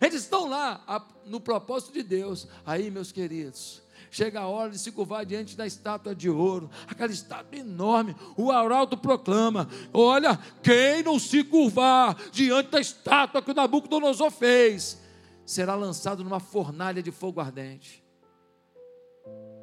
[0.00, 2.48] Eles estão lá no propósito de Deus.
[2.64, 3.81] Aí, meus queridos,
[4.12, 8.14] chega a hora de se curvar diante da estátua de ouro, aquela estátua enorme.
[8.36, 15.00] O arauto proclama: Olha, quem não se curvar diante da estátua que o Nabucodonosor fez,
[15.46, 18.04] será lançado numa fornalha de fogo ardente.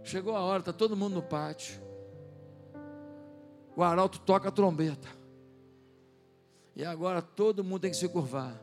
[0.03, 1.79] Chegou a hora, está todo mundo no pátio.
[3.75, 5.07] O arauto toca a trombeta.
[6.75, 8.59] E agora todo mundo tem que se curvar.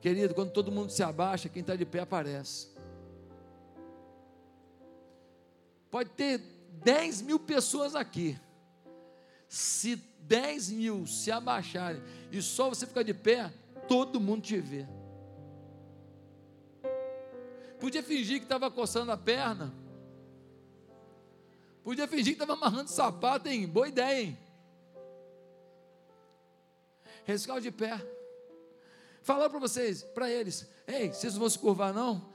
[0.00, 2.77] Querido, quando todo mundo se abaixa, quem está de pé aparece.
[5.90, 6.38] Pode ter
[6.82, 8.38] 10 mil pessoas aqui.
[9.48, 13.52] Se 10 mil se abaixarem e só você ficar de pé,
[13.88, 14.86] todo mundo te vê.
[17.80, 19.72] Podia fingir que estava coçando a perna.
[21.82, 23.66] Podia fingir que estava amarrando sapato, hein?
[23.66, 24.38] Boa ideia, hein?
[27.24, 27.98] Rescal de pé.
[29.22, 32.30] Falar para vocês, para eles, ei, vocês não vão se curvar não?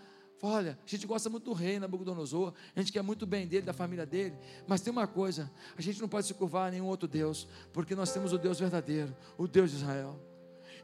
[0.45, 3.71] Olha, a gente gosta muito do rei Nabucodonosor, a gente quer muito bem dele, da
[3.71, 4.35] família dele,
[4.67, 7.95] mas tem uma coisa: a gente não pode se curvar a nenhum outro Deus, porque
[7.95, 10.19] nós temos o Deus verdadeiro, o Deus de Israel.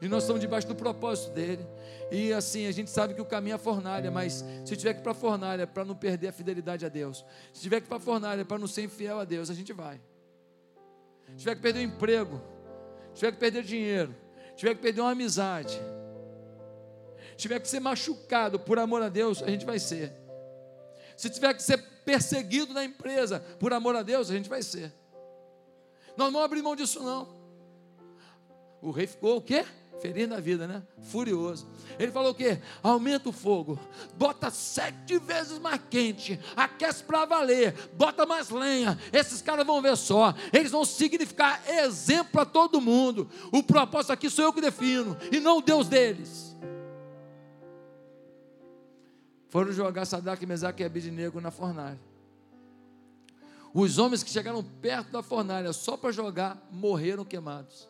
[0.00, 1.62] E nós estamos debaixo do propósito dele.
[2.10, 5.00] E assim, a gente sabe que o caminho é a fornalha, mas se tiver que
[5.00, 7.88] ir para a fornalha para não perder a fidelidade a Deus, se tiver que ir
[7.88, 10.00] para a fornalha para não ser infiel a Deus, a gente vai.
[11.36, 12.40] tiver que perder o emprego,
[13.12, 14.16] tiver que perder dinheiro,
[14.56, 15.78] tiver que perder uma amizade,
[17.40, 20.12] tiver que ser machucado por amor a Deus, a gente vai ser.
[21.16, 24.92] Se tiver que ser perseguido na empresa por amor a Deus, a gente vai ser.
[26.16, 27.28] Nós não abrir mão disso, não.
[28.80, 29.64] O rei ficou o quê?
[30.00, 30.82] Feliz na vida, né?
[31.02, 31.68] Furioso.
[31.98, 32.58] Ele falou o quê?
[32.82, 33.78] Aumenta o fogo,
[34.16, 38.98] bota sete vezes mais quente, aquece para valer, bota mais lenha.
[39.12, 43.28] Esses caras vão ver só, eles vão significar exemplo para todo mundo.
[43.52, 46.49] O propósito aqui sou eu que defino, e não o Deus deles.
[49.50, 51.98] Foram jogar Sadraque, Mesaque e Abidnego na fornalha.
[53.74, 57.88] Os homens que chegaram perto da fornalha só para jogar morreram queimados.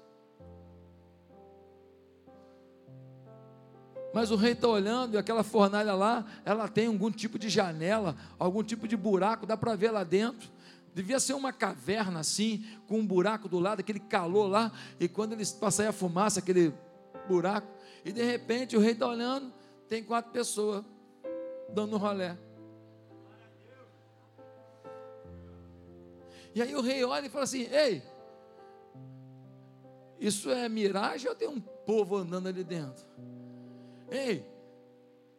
[4.13, 8.17] Mas o rei está olhando e aquela fornalha lá, ela tem algum tipo de janela,
[8.39, 10.51] algum tipo de buraco, dá para ver lá dentro.
[10.95, 15.35] Devia ser uma caverna assim, com um buraco do lado, aquele calor lá, e quando
[15.35, 16.75] eles passam a fumaça, aquele
[17.29, 17.69] buraco,
[18.05, 19.53] e de repente o rei está olhando,
[19.89, 20.85] tem quatro pessoas
[21.73, 22.37] dando um rolé.
[26.55, 28.03] E aí o rei olha e fala assim: Ei,
[30.19, 33.05] isso é miragem ou tem um povo andando ali dentro?
[34.11, 34.45] Ei,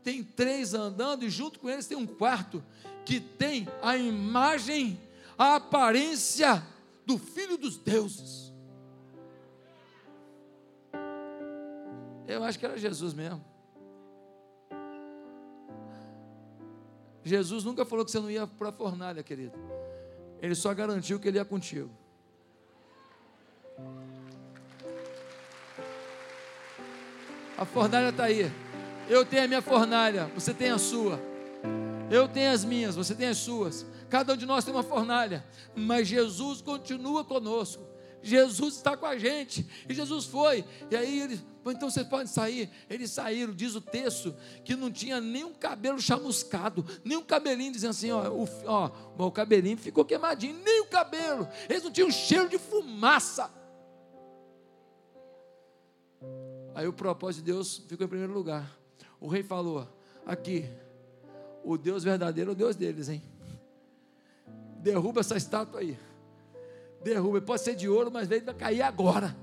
[0.03, 2.63] tem três andando e junto com eles tem um quarto
[3.05, 4.99] que tem a imagem,
[5.37, 6.65] a aparência
[7.05, 8.51] do Filho dos Deuses.
[12.27, 13.50] Eu acho que era Jesus mesmo.
[17.23, 19.53] Jesus nunca falou que você não ia para a fornalha, querido.
[20.41, 21.89] Ele só garantiu que ele ia contigo.
[27.57, 28.51] A fornalha está aí.
[29.07, 31.19] Eu tenho a minha fornalha, você tem a sua.
[32.09, 33.85] Eu tenho as minhas, você tem as suas.
[34.09, 35.45] Cada um de nós tem uma fornalha,
[35.75, 37.90] mas Jesus continua conosco.
[38.21, 39.65] Jesus está com a gente.
[39.87, 40.63] E Jesus foi.
[40.89, 42.69] E aí ele, então vocês podem sair.
[42.89, 47.71] Eles saíram, diz o texto, que não tinha nem um cabelo chamuscado, nem um cabelinho,
[47.71, 51.47] dizendo assim: ó, o, ó, o cabelinho ficou queimadinho, nem o cabelo.
[51.69, 53.51] Eles não tinham cheiro de fumaça.
[56.73, 58.77] Aí o propósito de Deus ficou em primeiro lugar.
[59.19, 59.87] O rei falou:
[60.25, 60.65] aqui,
[61.63, 63.21] o Deus verdadeiro é o Deus deles, hein?
[64.77, 65.97] Derruba essa estátua aí.
[67.03, 69.35] Derruba, pode ser de ouro, mas veio cair agora.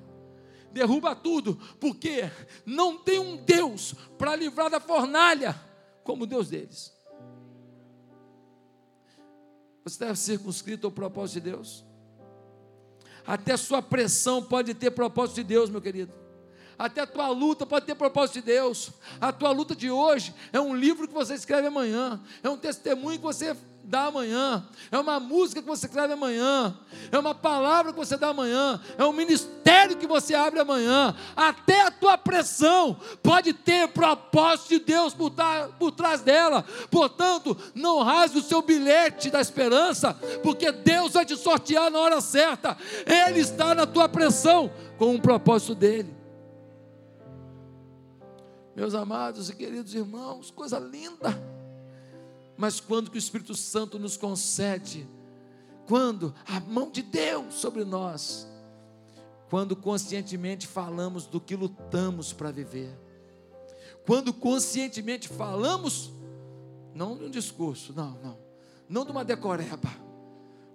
[0.73, 2.31] Derruba tudo, porque
[2.65, 5.59] não tem um Deus para livrar da fornalha
[6.05, 6.93] como o Deus deles.
[9.85, 11.85] Você está circunscrito ao propósito de Deus?
[13.27, 16.13] Até sua pressão pode ter propósito de Deus, meu querido.
[16.79, 18.91] Até a tua luta pode ter propósito de Deus.
[19.21, 23.19] A tua luta de hoje é um livro que você escreve amanhã, é um testemunho
[23.19, 23.57] que você
[23.89, 26.77] dá amanhã, é uma música que você escreve amanhã,
[27.11, 31.17] é uma palavra que você dá amanhã, é um ministério que você abre amanhã.
[31.35, 35.33] Até a tua pressão pode ter propósito de Deus por,
[35.79, 36.67] por trás dela.
[36.91, 40.13] Portanto, não rasgue o seu bilhete da esperança,
[40.43, 42.77] porque Deus vai te sortear na hora certa.
[43.07, 46.15] Ele está na tua pressão com um propósito dele.
[48.77, 51.58] Meus amados e queridos irmãos, coisa linda.
[52.59, 55.09] Mas quando que o Espírito Santo nos concede?
[55.87, 58.49] Quando a mão de Deus sobre nós.
[59.49, 62.99] Quando conscientemente falamos do que lutamos para viver.
[64.05, 66.11] Quando conscientemente falamos,
[66.93, 68.39] não de um discurso, não, não.
[68.89, 69.91] Não de uma decoreba.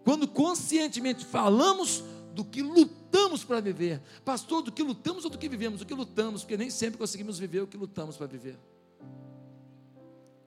[0.06, 2.02] Quando conscientemente falamos
[2.34, 4.02] do que lutamos para viver.
[4.24, 5.82] Pastor, do que lutamos ou do que vivemos?
[5.82, 8.58] Do que lutamos, porque nem sempre conseguimos viver o que lutamos para viver.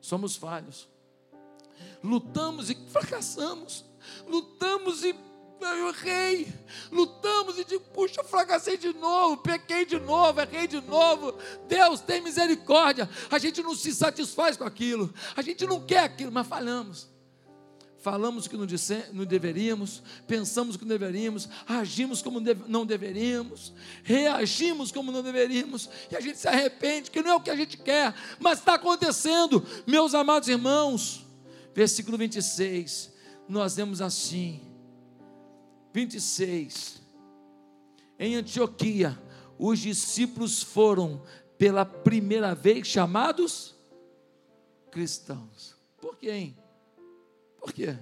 [0.01, 0.89] Somos falhos.
[2.03, 3.85] Lutamos e fracassamos.
[4.27, 5.15] Lutamos e
[5.61, 6.53] eu errei.
[6.93, 11.35] Lutamos e digo, puxa, fracassei de novo, pequei de novo, errei de novo.
[11.67, 13.09] Deus tem misericórdia.
[13.31, 15.13] A gente não se satisfaz com aquilo.
[15.35, 17.17] A gente não quer aquilo, mas falhamos
[18.07, 23.73] falamos que não deveríamos, pensamos que não deveríamos, agimos como não deveríamos,
[24.05, 27.57] reagimos como não deveríamos, e a gente se arrepende, que não é o que a
[27.57, 31.26] gente quer, mas está acontecendo, meus amados irmãos.
[31.77, 33.13] Versículo 26,
[33.47, 34.63] nós vemos assim,
[35.93, 37.03] 26,
[38.19, 39.23] em Antioquia,
[39.59, 41.23] os discípulos foram
[41.59, 43.75] pela primeira vez chamados
[44.91, 45.77] cristãos.
[46.01, 46.57] Por quem?
[47.61, 47.95] Por quê?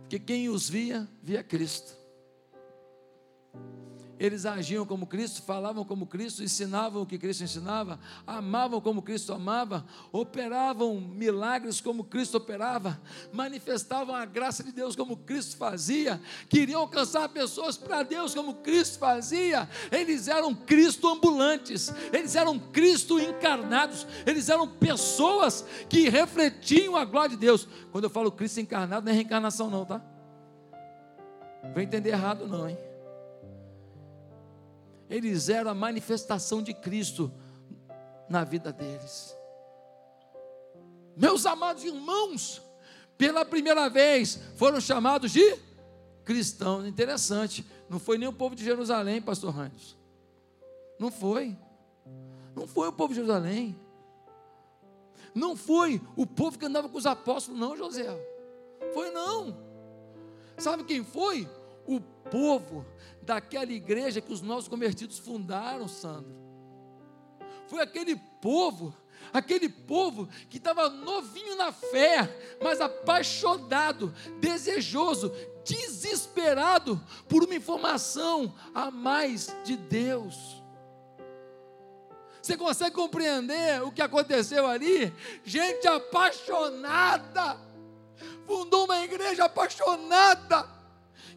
[0.00, 1.94] Porque quem os via, via Cristo.
[4.18, 9.32] Eles agiam como Cristo, falavam como Cristo, ensinavam o que Cristo ensinava, amavam como Cristo
[9.32, 13.00] amava, operavam milagres como Cristo operava,
[13.32, 18.98] manifestavam a graça de Deus como Cristo fazia, queriam alcançar pessoas para Deus como Cristo
[18.98, 19.68] fazia.
[19.90, 27.30] Eles eram Cristo ambulantes, eles eram Cristo encarnados, eles eram pessoas que refletiam a glória
[27.30, 27.66] de Deus.
[27.90, 30.00] Quando eu falo Cristo encarnado, não é reencarnação, não, tá?
[31.74, 32.78] Vem entender errado, não, hein?
[35.14, 37.32] Eles eram a manifestação de Cristo
[38.28, 39.36] na vida deles.
[41.16, 42.60] Meus amados irmãos,
[43.16, 45.56] pela primeira vez foram chamados de
[46.24, 46.84] cristãos.
[46.84, 49.96] Interessante, não foi nem o povo de Jerusalém, pastor Ramos.
[50.98, 51.56] Não foi.
[52.56, 53.78] Não foi o povo de Jerusalém.
[55.32, 58.06] Não foi o povo que andava com os apóstolos, não, José.
[58.92, 59.56] Foi não.
[60.58, 61.48] Sabe quem foi?
[61.86, 62.84] O povo
[63.24, 66.34] daquela igreja que os nossos convertidos fundaram, Sandro.
[67.66, 68.94] Foi aquele povo,
[69.32, 75.32] aquele povo que estava novinho na fé, mas apaixonado, desejoso,
[75.64, 80.62] desesperado por uma informação a mais de Deus.
[82.42, 85.10] Você consegue compreender o que aconteceu ali?
[85.42, 87.58] Gente apaixonada,
[88.46, 90.68] fundou uma igreja apaixonada,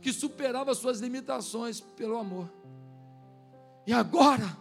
[0.01, 2.49] que superava suas limitações pelo amor.
[3.85, 4.57] E agora,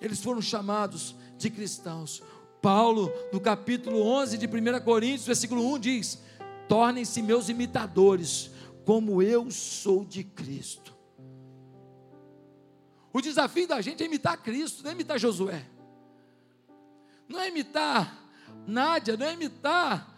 [0.00, 2.22] eles foram chamados de cristãos.
[2.60, 6.18] Paulo, no capítulo 11 de 1 Coríntios, versículo 1 diz:
[6.68, 8.50] Tornem-se meus imitadores,
[8.84, 10.94] como eu sou de Cristo.
[13.12, 15.64] O desafio da gente é imitar Cristo, não é imitar Josué.
[17.28, 18.24] Não é imitar
[18.66, 20.12] Nádia, não é imitar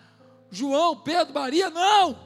[0.51, 2.26] João, Pedro, Maria, não.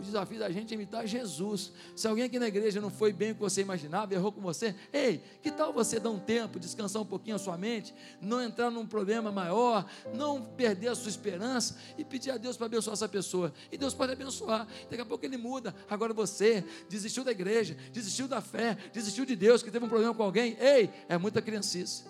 [0.00, 1.72] O desafio da gente é imitar Jesus.
[1.94, 4.74] Se alguém aqui na igreja não foi bem o que você imaginava, errou com você,
[4.90, 8.70] ei, que tal você dar um tempo, descansar um pouquinho a sua mente, não entrar
[8.70, 9.84] num problema maior,
[10.14, 13.52] não perder a sua esperança e pedir a Deus para abençoar essa pessoa.
[13.70, 14.66] E Deus pode abençoar.
[14.88, 15.74] Daqui a pouco ele muda.
[15.86, 20.14] Agora você desistiu da igreja, desistiu da fé, desistiu de Deus, que teve um problema
[20.14, 20.56] com alguém.
[20.58, 22.04] Ei, é muita criancice.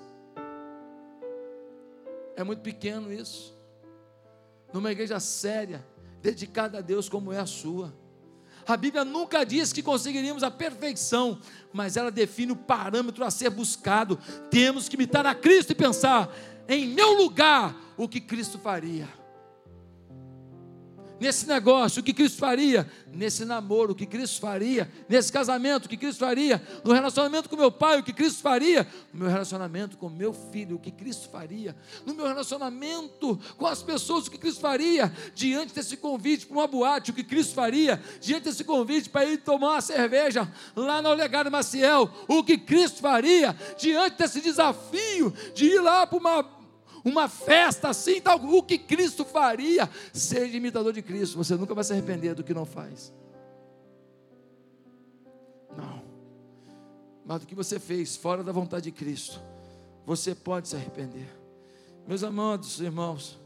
[2.36, 3.58] É muito pequeno isso.
[4.72, 5.84] Numa igreja séria,
[6.22, 7.94] dedicada a Deus como é a sua.
[8.66, 11.40] A Bíblia nunca diz que conseguiríamos a perfeição,
[11.72, 14.18] mas ela define o parâmetro a ser buscado.
[14.50, 16.32] Temos que imitar a Cristo e pensar
[16.68, 19.19] em meu lugar o que Cristo faria
[21.20, 25.88] nesse negócio, o que Cristo faria, nesse namoro, o que Cristo faria, nesse casamento, o
[25.88, 29.98] que Cristo faria, no relacionamento com meu pai, o que Cristo faria, no meu relacionamento
[29.98, 34.38] com meu filho, o que Cristo faria, no meu relacionamento com as pessoas, o que
[34.38, 39.10] Cristo faria, diante desse convite para uma boate, o que Cristo faria, diante desse convite
[39.10, 44.40] para ir tomar uma cerveja lá na Olegário Maciel, o que Cristo faria, diante desse
[44.40, 46.59] desafio de ir lá para uma
[47.04, 51.84] uma festa assim, tal, o que Cristo faria, seja imitador de Cristo, você nunca vai
[51.84, 53.12] se arrepender do que não faz.
[55.76, 56.02] Não.
[57.24, 59.40] Mas do que você fez fora da vontade de Cristo,
[60.04, 61.28] você pode se arrepender.
[62.06, 63.38] Meus amados irmãos,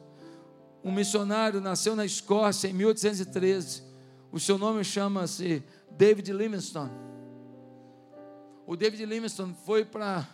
[0.83, 3.83] um missionário nasceu na Escócia em 1813.
[4.33, 6.91] O seu nome chama-se David Livingstone.
[8.67, 10.27] O David Livingstone foi para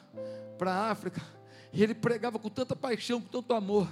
[0.60, 1.20] a África
[1.72, 3.88] e ele pregava com tanta paixão, com tanto amor.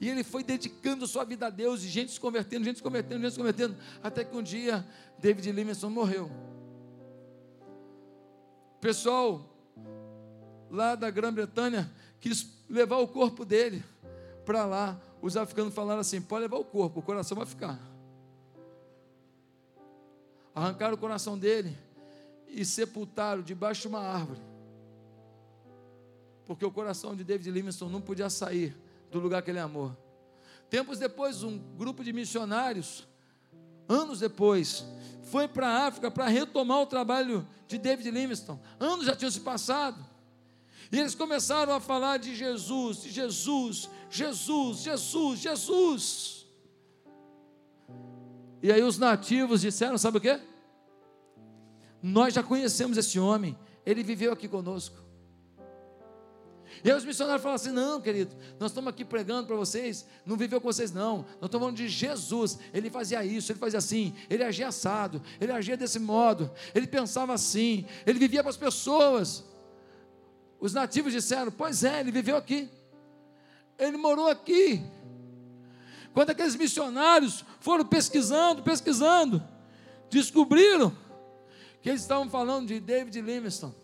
[0.00, 3.22] E ele foi dedicando sua vida a Deus, e gente se convertendo, gente se convertendo,
[3.22, 4.86] gente se convertendo, até que um dia
[5.18, 6.30] David Livingstone morreu.
[8.76, 9.48] O pessoal
[10.70, 13.82] lá da Grã-Bretanha quis levar o corpo dele
[14.44, 15.00] para lá.
[15.22, 17.78] Os africanos falaram assim: pode levar o corpo, o coração vai ficar.
[20.54, 21.76] Arrancaram o coração dele
[22.46, 24.53] e sepultaram debaixo de uma árvore
[26.46, 28.76] porque o coração de David Livingstone não podia sair
[29.10, 29.96] do lugar que ele amou.
[30.68, 33.06] Tempos depois, um grupo de missionários,
[33.88, 34.84] anos depois,
[35.22, 38.60] foi para a África para retomar o trabalho de David Livingstone.
[38.78, 40.04] Anos já tinham se passado.
[40.90, 46.46] E eles começaram a falar de Jesus, de Jesus, Jesus, Jesus, Jesus.
[48.62, 50.40] E aí os nativos disseram: sabe o que?
[52.02, 55.03] Nós já conhecemos esse homem, ele viveu aqui conosco.
[56.82, 60.36] E aí os missionários falam assim: não, querido, nós estamos aqui pregando para vocês, não
[60.36, 61.18] viveu com vocês, não.
[61.18, 62.58] Nós estamos falando de Jesus.
[62.72, 67.32] Ele fazia isso, ele fazia assim, ele agia assado, ele agia desse modo, ele pensava
[67.32, 69.44] assim, ele vivia para as pessoas.
[70.58, 72.68] Os nativos disseram: pois é, ele viveu aqui,
[73.78, 74.82] ele morou aqui.
[76.12, 79.42] Quando aqueles missionários foram pesquisando, pesquisando,
[80.08, 80.96] descobriram
[81.82, 83.83] que eles estavam falando de David Livingstone.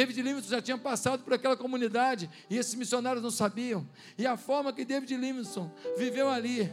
[0.00, 3.86] David Livingstone já tinha passado por aquela comunidade e esses missionários não sabiam.
[4.16, 6.72] E a forma que David Livingstone viveu ali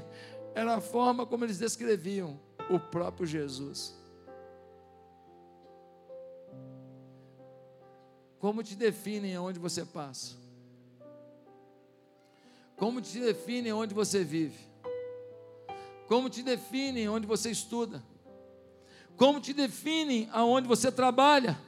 [0.56, 3.94] era a forma como eles descreviam o próprio Jesus.
[8.40, 10.38] Como te definem aonde você passa?
[12.78, 14.58] Como te definem onde você vive?
[16.08, 18.02] Como te definem onde você estuda?
[19.18, 21.67] Como te definem aonde você trabalha?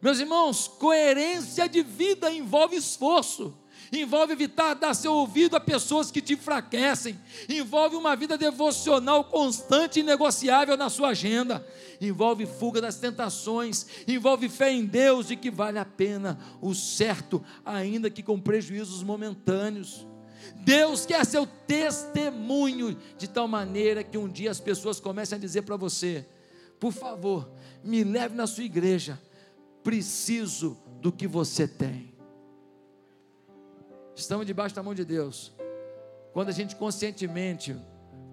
[0.00, 3.52] Meus irmãos, coerência de vida envolve esforço,
[3.92, 7.18] envolve evitar dar seu ouvido a pessoas que te enfraquecem,
[7.48, 11.66] envolve uma vida devocional constante e negociável na sua agenda,
[12.00, 17.42] envolve fuga das tentações, envolve fé em Deus de que vale a pena o certo,
[17.64, 20.06] ainda que com prejuízos momentâneos.
[20.58, 25.62] Deus quer seu testemunho de tal maneira que um dia as pessoas comecem a dizer
[25.62, 26.24] para você:
[26.78, 27.50] por favor,
[27.82, 29.18] me leve na sua igreja
[29.82, 32.12] preciso do que você tem.
[34.14, 35.52] Estamos debaixo da mão de Deus.
[36.32, 37.76] Quando a gente conscientemente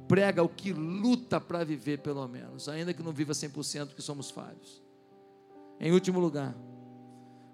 [0.08, 4.30] prega o que luta para viver, pelo menos, ainda que não viva 100%, que somos
[4.30, 4.82] falhos.
[5.80, 6.56] Em último lugar,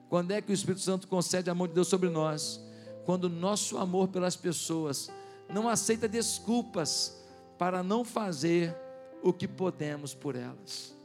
[0.10, 2.60] quando é que o Espírito Santo concede a mão de Deus sobre nós?
[3.06, 5.10] Quando o nosso amor pelas pessoas
[5.50, 7.18] não aceita desculpas
[7.58, 8.76] para não fazer
[9.24, 10.96] o que podemos por elas.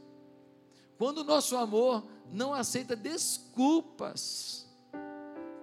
[0.97, 4.67] Quando o nosso amor não aceita desculpas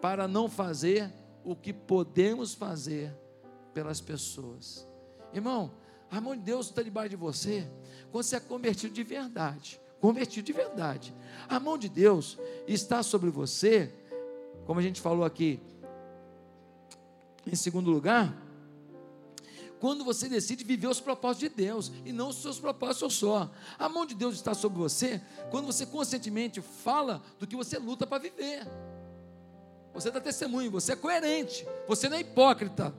[0.00, 1.12] para não fazer
[1.44, 3.14] o que podemos fazer
[3.72, 4.86] pelas pessoas.
[5.32, 5.72] Irmão,
[6.10, 7.68] a mão de Deus está debaixo de você
[8.10, 9.80] quando você é convertido de verdade.
[10.00, 11.14] Convertido de verdade.
[11.48, 13.92] A mão de Deus está sobre você,
[14.66, 15.60] como a gente falou aqui,
[17.46, 18.34] em segundo lugar,
[19.84, 23.50] quando você decide viver os propósitos de Deus e não os seus propósitos só.
[23.78, 25.20] A mão de Deus está sobre você
[25.50, 28.66] quando você conscientemente fala do que você luta para viver.
[29.92, 32.94] Você dá testemunho, você é coerente, você não é hipócrita.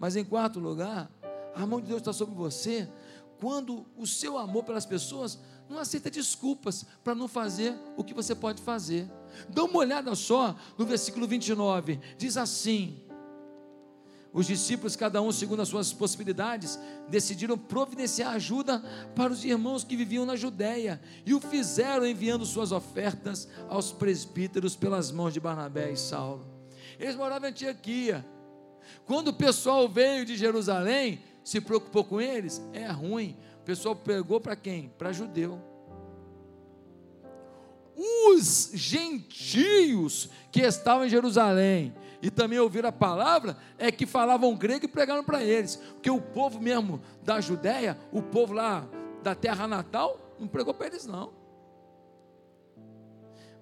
[0.00, 1.08] Mas em quarto lugar,
[1.54, 2.88] a mão de Deus está sobre você
[3.38, 5.38] quando o seu amor pelas pessoas
[5.70, 9.08] não aceita desculpas para não fazer o que você pode fazer.
[9.48, 13.00] Dá uma olhada só no versículo 29, diz assim:
[14.32, 16.78] os discípulos, cada um segundo as suas possibilidades,
[17.08, 18.78] decidiram providenciar ajuda
[19.14, 24.74] para os irmãos que viviam na Judéia e o fizeram enviando suas ofertas aos presbíteros
[24.74, 26.46] pelas mãos de Barnabé e Saulo.
[26.98, 28.24] Eles moravam em Antioquia.
[29.04, 33.36] Quando o pessoal veio de Jerusalém, se preocupou com eles, é ruim.
[33.60, 34.90] O pessoal pegou para quem?
[34.96, 35.60] Para judeu.
[37.94, 41.92] Os gentios que estavam em Jerusalém
[42.22, 45.76] e também ouviram a palavra, é que falavam grego e pregaram para eles.
[45.76, 48.86] Porque o povo mesmo da Judéia, o povo lá
[49.22, 51.41] da terra natal, não pregou para eles não.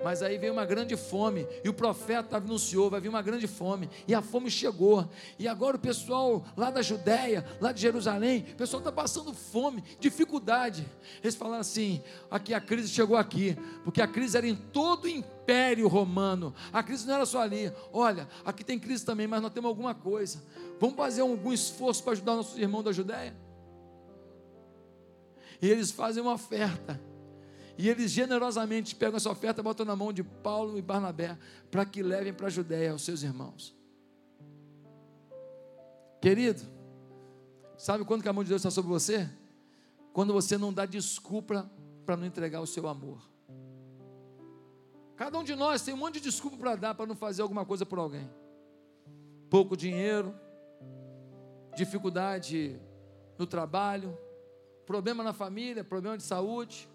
[0.03, 3.89] Mas aí veio uma grande fome, e o profeta anunciou: vai vir uma grande fome,
[4.09, 5.09] e a fome chegou.
[5.39, 9.85] E agora o pessoal lá da Judéia, lá de Jerusalém, o pessoal está passando fome,
[9.99, 10.87] dificuldade.
[11.23, 15.09] Eles falaram assim: aqui a crise chegou aqui, porque a crise era em todo o
[15.09, 17.71] império romano, a crise não era só ali.
[17.93, 20.43] Olha, aqui tem crise também, mas nós temos alguma coisa.
[20.79, 23.37] Vamos fazer algum esforço para ajudar nossos irmãos da Judéia?
[25.61, 26.99] E eles fazem uma oferta.
[27.81, 31.39] E eles generosamente pegam essa oferta, botam na mão de Paulo e Barnabé,
[31.71, 33.75] para que levem para a Judéia os seus irmãos.
[36.21, 36.61] Querido,
[37.79, 39.27] sabe quando que a mão de Deus está sobre você?
[40.13, 41.71] Quando você não dá desculpa
[42.05, 43.19] para não entregar o seu amor.
[45.17, 47.65] Cada um de nós tem um monte de desculpa para dar para não fazer alguma
[47.65, 48.31] coisa por alguém.
[49.49, 50.35] Pouco dinheiro,
[51.75, 52.79] dificuldade
[53.39, 54.15] no trabalho,
[54.85, 56.87] problema na família, problema de saúde,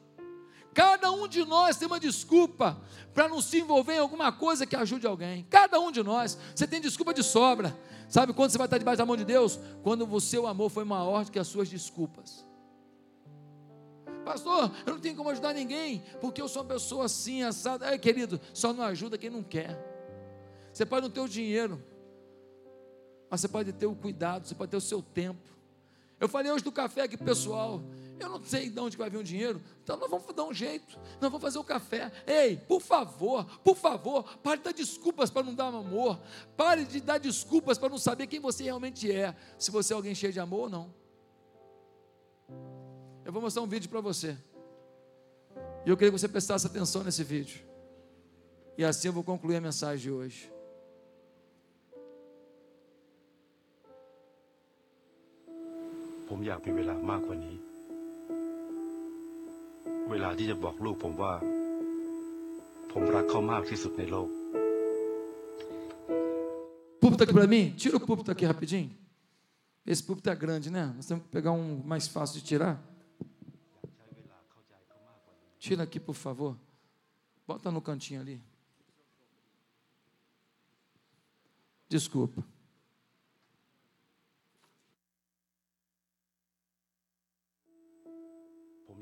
[0.76, 2.78] Cada um de nós tem uma desculpa
[3.14, 5.48] para não se envolver em alguma coisa que ajude alguém.
[5.50, 6.38] Cada um de nós.
[6.54, 7.74] Você tem desculpa de sobra.
[8.10, 9.58] Sabe quando você vai estar debaixo da mão de Deus?
[9.82, 12.46] Quando o seu amor foi maior do que as suas desculpas.
[14.26, 17.88] Pastor, eu não tenho como ajudar ninguém, porque eu sou uma pessoa assim, assada.
[17.88, 19.80] É, querido, só não ajuda quem não quer.
[20.74, 21.82] Você pode não ter o dinheiro,
[23.30, 25.56] mas você pode ter o cuidado, você pode ter o seu tempo.
[26.20, 27.82] Eu falei hoje do café aqui, pessoal.
[28.19, 30.99] Eu não sei de onde vai vir o dinheiro, então nós vamos dar um jeito,
[31.21, 32.13] nós vamos fazer o café.
[32.27, 36.21] Ei, por favor, por favor, pare de dar desculpas para não dar amor,
[36.57, 40.15] pare de dar desculpas para não saber quem você realmente é, se você é alguém
[40.15, 40.95] cheio de amor ou não.
[43.25, 44.37] Eu vou mostrar um vídeo para você,
[45.87, 47.65] e eu queria que você prestasse atenção nesse vídeo,
[48.77, 50.53] e assim eu vou concluir a mensagem de hoje.
[56.73, 57.64] เวลา
[60.41, 61.33] ที่จะบอกลูกผมว่า
[62.93, 64.29] ผมรักเขามากที่สุดในโลก
[67.03, 67.65] Púlpito aqui para mim?
[67.81, 68.91] Tira o púlpito aqui rapidinho.
[69.87, 70.93] Esse púlpito é grande, né?
[70.95, 72.79] Nós temos que pegar um mais fácil de tirar.
[75.59, 76.55] Tira aqui, por favor.
[77.49, 78.39] Bota no cantinho ali.
[81.89, 82.45] Desculpa.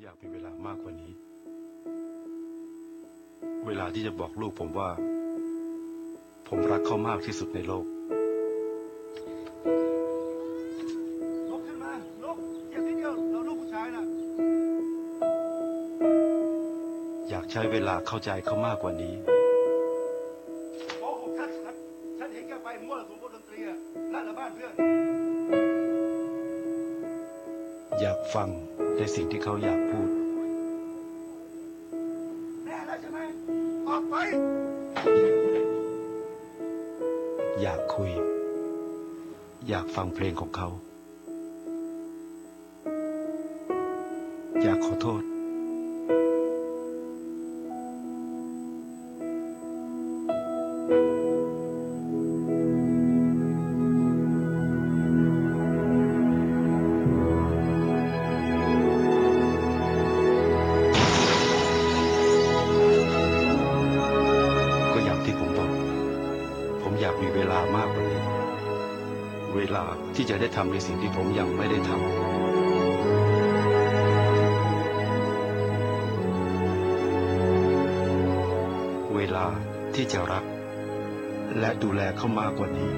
[0.05, 1.11] อยากมีเวลามากกว่านี้
[3.65, 4.89] เวลาที่จะบอกลูกผมว่า
[6.47, 7.85] ผมรักเขามากที่สุดในโลก
[11.49, 11.93] ลุกขึ้นมา
[12.23, 12.37] ลุก
[12.67, 14.03] เหยียบนิดเดียวเราลูกผู้ชายน่ะ
[17.29, 19.13] อยากใช้เวลาเข้าใจเขามากกว่านี้
[20.99, 21.75] โกหกชัดชัด
[22.17, 23.77] ฉันเห็นแกไปมั่วสุมบนดนตรีอะ
[24.13, 24.73] ลั่นละบ้านเพื่อน
[27.99, 28.49] อยากฟัง
[28.97, 30.09] ในสิ่งที่เขาอยากพูด
[32.65, 33.19] แน่แล้วใช่ไหม
[33.87, 34.15] ออกไป
[37.61, 38.11] อยากคุย
[39.67, 40.69] อยากฟังเพลงของเขา
[70.75, 71.99] ในสิ่งที่ผมยังไม่ได้ทำ
[79.15, 79.45] เวลา
[79.95, 80.43] ที่จะรัก
[81.59, 82.91] และดูแลเขามากกว่านี้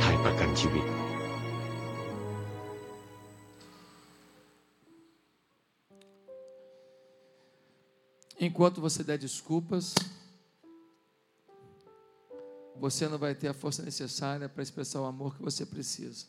[0.00, 0.86] ไทยประกันชีวิต
[8.46, 9.86] Enquanto você der desculpas,
[12.78, 16.26] você não vai ter a força necessária para expressar o amor que você precisa.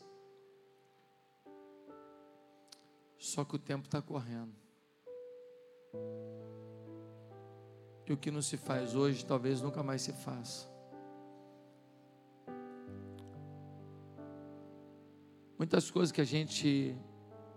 [3.17, 4.55] Só que o tempo está correndo.
[8.05, 10.69] E o que não se faz hoje, talvez nunca mais se faça.
[15.57, 16.95] Muitas coisas que a gente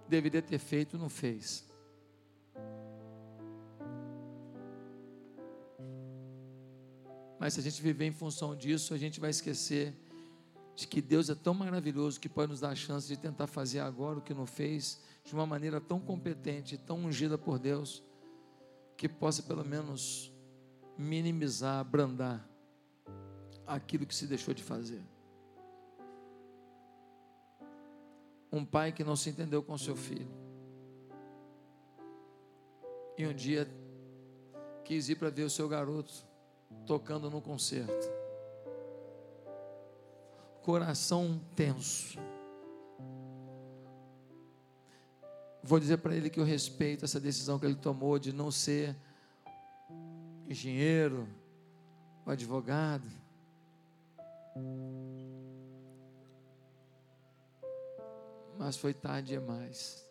[0.08, 1.69] deveria ter feito, não fez.
[7.40, 9.94] Mas se a gente viver em função disso, a gente vai esquecer
[10.76, 13.80] de que Deus é tão maravilhoso que pode nos dar a chance de tentar fazer
[13.80, 18.02] agora o que não fez, de uma maneira tão competente, tão ungida por Deus,
[18.94, 20.30] que possa pelo menos
[20.98, 22.46] minimizar, abrandar
[23.66, 25.02] aquilo que se deixou de fazer.
[28.52, 30.30] Um pai que não se entendeu com seu filho.
[33.16, 33.66] E um dia
[34.84, 36.28] quis ir para ver o seu garoto
[36.86, 38.08] tocando no concerto.
[40.62, 42.18] Coração tenso.
[45.62, 48.96] Vou dizer para ele que eu respeito essa decisão que ele tomou de não ser
[50.48, 51.28] engenheiro,
[52.26, 53.08] advogado.
[58.58, 60.04] Mas foi tarde demais.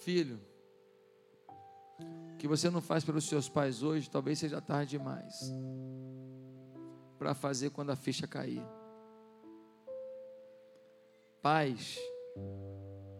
[0.00, 0.40] Filho,
[2.38, 5.52] que você não faz pelos seus pais hoje, talvez seja tarde demais
[7.18, 8.62] para fazer quando a ficha cair.
[11.42, 11.98] Pais,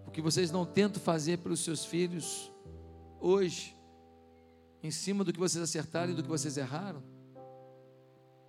[0.07, 2.53] o que vocês não tentam fazer pelos seus filhos
[3.21, 3.77] hoje,
[4.83, 7.03] em cima do que vocês acertaram e do que vocês erraram,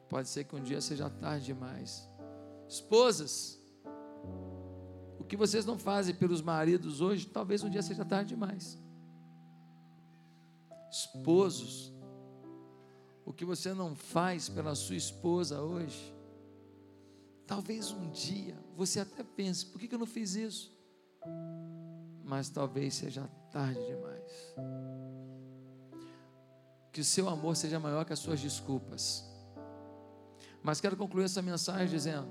[0.07, 2.07] pode ser que um dia seja tarde demais.
[2.67, 3.59] Esposas,
[5.17, 8.79] o que vocês não fazem pelos maridos hoje, talvez um dia seja tarde demais
[10.91, 11.93] esposos,
[13.25, 16.13] o que você não faz pela sua esposa hoje,
[17.45, 20.75] talvez um dia você até pense: por que eu não fiz isso?
[22.23, 24.55] Mas talvez seja tarde demais.
[26.91, 29.25] Que o seu amor seja maior que as suas desculpas.
[30.63, 32.29] Mas quero concluir essa mensagem dizendo: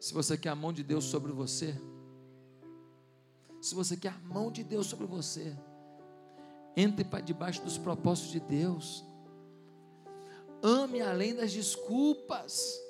[0.00, 1.78] se você quer a mão de Deus sobre você,
[3.60, 5.56] se você quer a mão de Deus sobre você,
[6.78, 9.04] entre para debaixo dos propósitos de Deus.
[10.62, 12.80] Ame além das desculpas.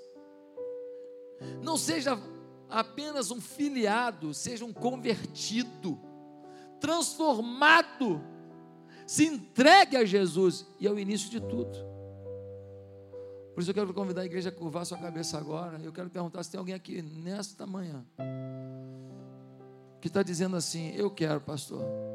[1.62, 2.20] Não seja
[2.68, 5.99] apenas um filiado, seja um convertido,
[6.78, 8.20] transformado.
[9.07, 11.89] Se entregue a Jesus e é o início de tudo.
[13.55, 15.80] Por isso eu quero convidar a igreja a curvar sua cabeça agora.
[15.82, 18.05] Eu quero perguntar se tem alguém aqui nesta manhã
[19.99, 22.08] que está dizendo assim: Eu quero, pastor.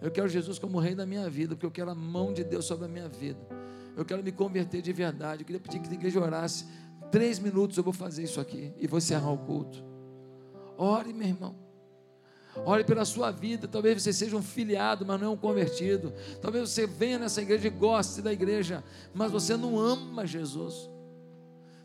[0.00, 2.64] Eu quero Jesus como rei da minha vida, porque eu quero a mão de Deus
[2.64, 3.40] sobre a minha vida.
[3.96, 5.42] Eu quero me converter de verdade.
[5.42, 6.66] Eu queria pedir que a igreja orasse.
[7.10, 9.82] Três minutos eu vou fazer isso aqui e vou encerrar o culto.
[10.76, 11.56] Ore, meu irmão.
[12.64, 13.66] Ore pela sua vida.
[13.66, 16.12] Talvez você seja um filiado, mas não é um convertido.
[16.40, 20.88] Talvez você venha nessa igreja e goste da igreja, mas você não ama Jesus.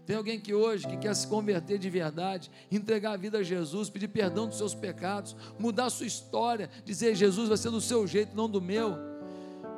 [0.06, 3.90] Tem alguém que hoje que quer se converter de verdade, entregar a vida a Jesus,
[3.90, 8.06] pedir perdão dos seus pecados, mudar a sua história, dizer Jesus vai ser do seu
[8.06, 8.98] jeito, não do meu.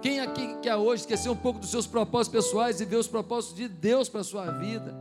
[0.01, 3.55] Quem aqui quer hoje esquecer um pouco dos seus propósitos pessoais e ver os propósitos
[3.55, 4.95] de Deus para a sua vida?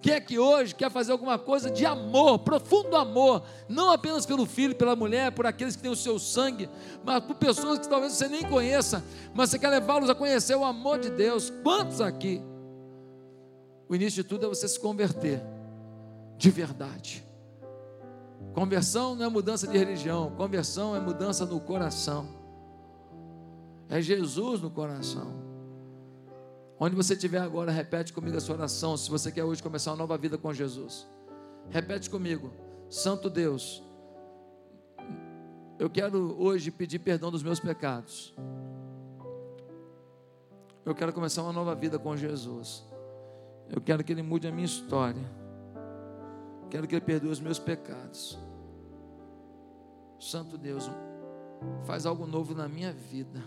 [0.00, 4.46] Quem é que hoje quer fazer alguma coisa de amor, profundo amor, não apenas pelo
[4.46, 6.68] filho, pela mulher, por aqueles que têm o seu sangue,
[7.04, 9.04] mas por pessoas que talvez você nem conheça,
[9.34, 11.52] mas você quer levá-los a conhecer o amor de Deus?
[11.62, 12.40] Quantos aqui?
[13.88, 15.42] O início de tudo é você se converter
[16.36, 17.24] de verdade.
[18.52, 22.28] Conversão não é mudança de religião, conversão é mudança no coração.
[23.88, 25.48] É Jesus no coração.
[26.78, 28.96] Onde você estiver agora, repete comigo a sua oração.
[28.96, 31.06] Se você quer hoje começar uma nova vida com Jesus,
[31.70, 32.52] repete comigo:
[32.88, 33.82] Santo Deus,
[35.78, 38.34] eu quero hoje pedir perdão dos meus pecados.
[40.84, 42.84] Eu quero começar uma nova vida com Jesus.
[43.70, 45.22] Eu quero que Ele mude a minha história.
[46.70, 48.38] Quero que Ele perdoe os meus pecados.
[50.18, 50.90] Santo Deus,
[51.84, 53.42] faz algo novo na minha vida.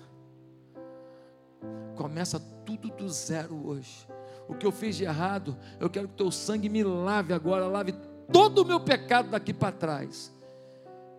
[1.95, 4.07] Começa tudo do zero hoje.
[4.47, 7.93] O que eu fiz de errado, eu quero que teu sangue me lave agora, lave
[8.31, 10.33] todo o meu pecado daqui para trás.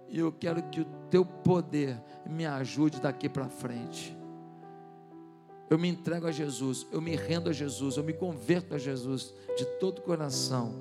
[0.09, 4.17] E eu quero que o teu poder me ajude daqui para frente.
[5.73, 9.33] Eu me entrego a Jesus, eu me rendo a Jesus, eu me converto a Jesus
[9.57, 10.75] de todo o coração.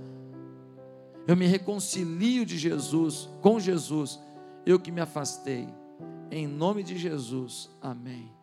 [1.26, 4.20] Eu me reconcilio de Jesus, com Jesus,
[4.66, 5.66] eu que me afastei.
[6.30, 8.34] Em nome de Jesus, amém.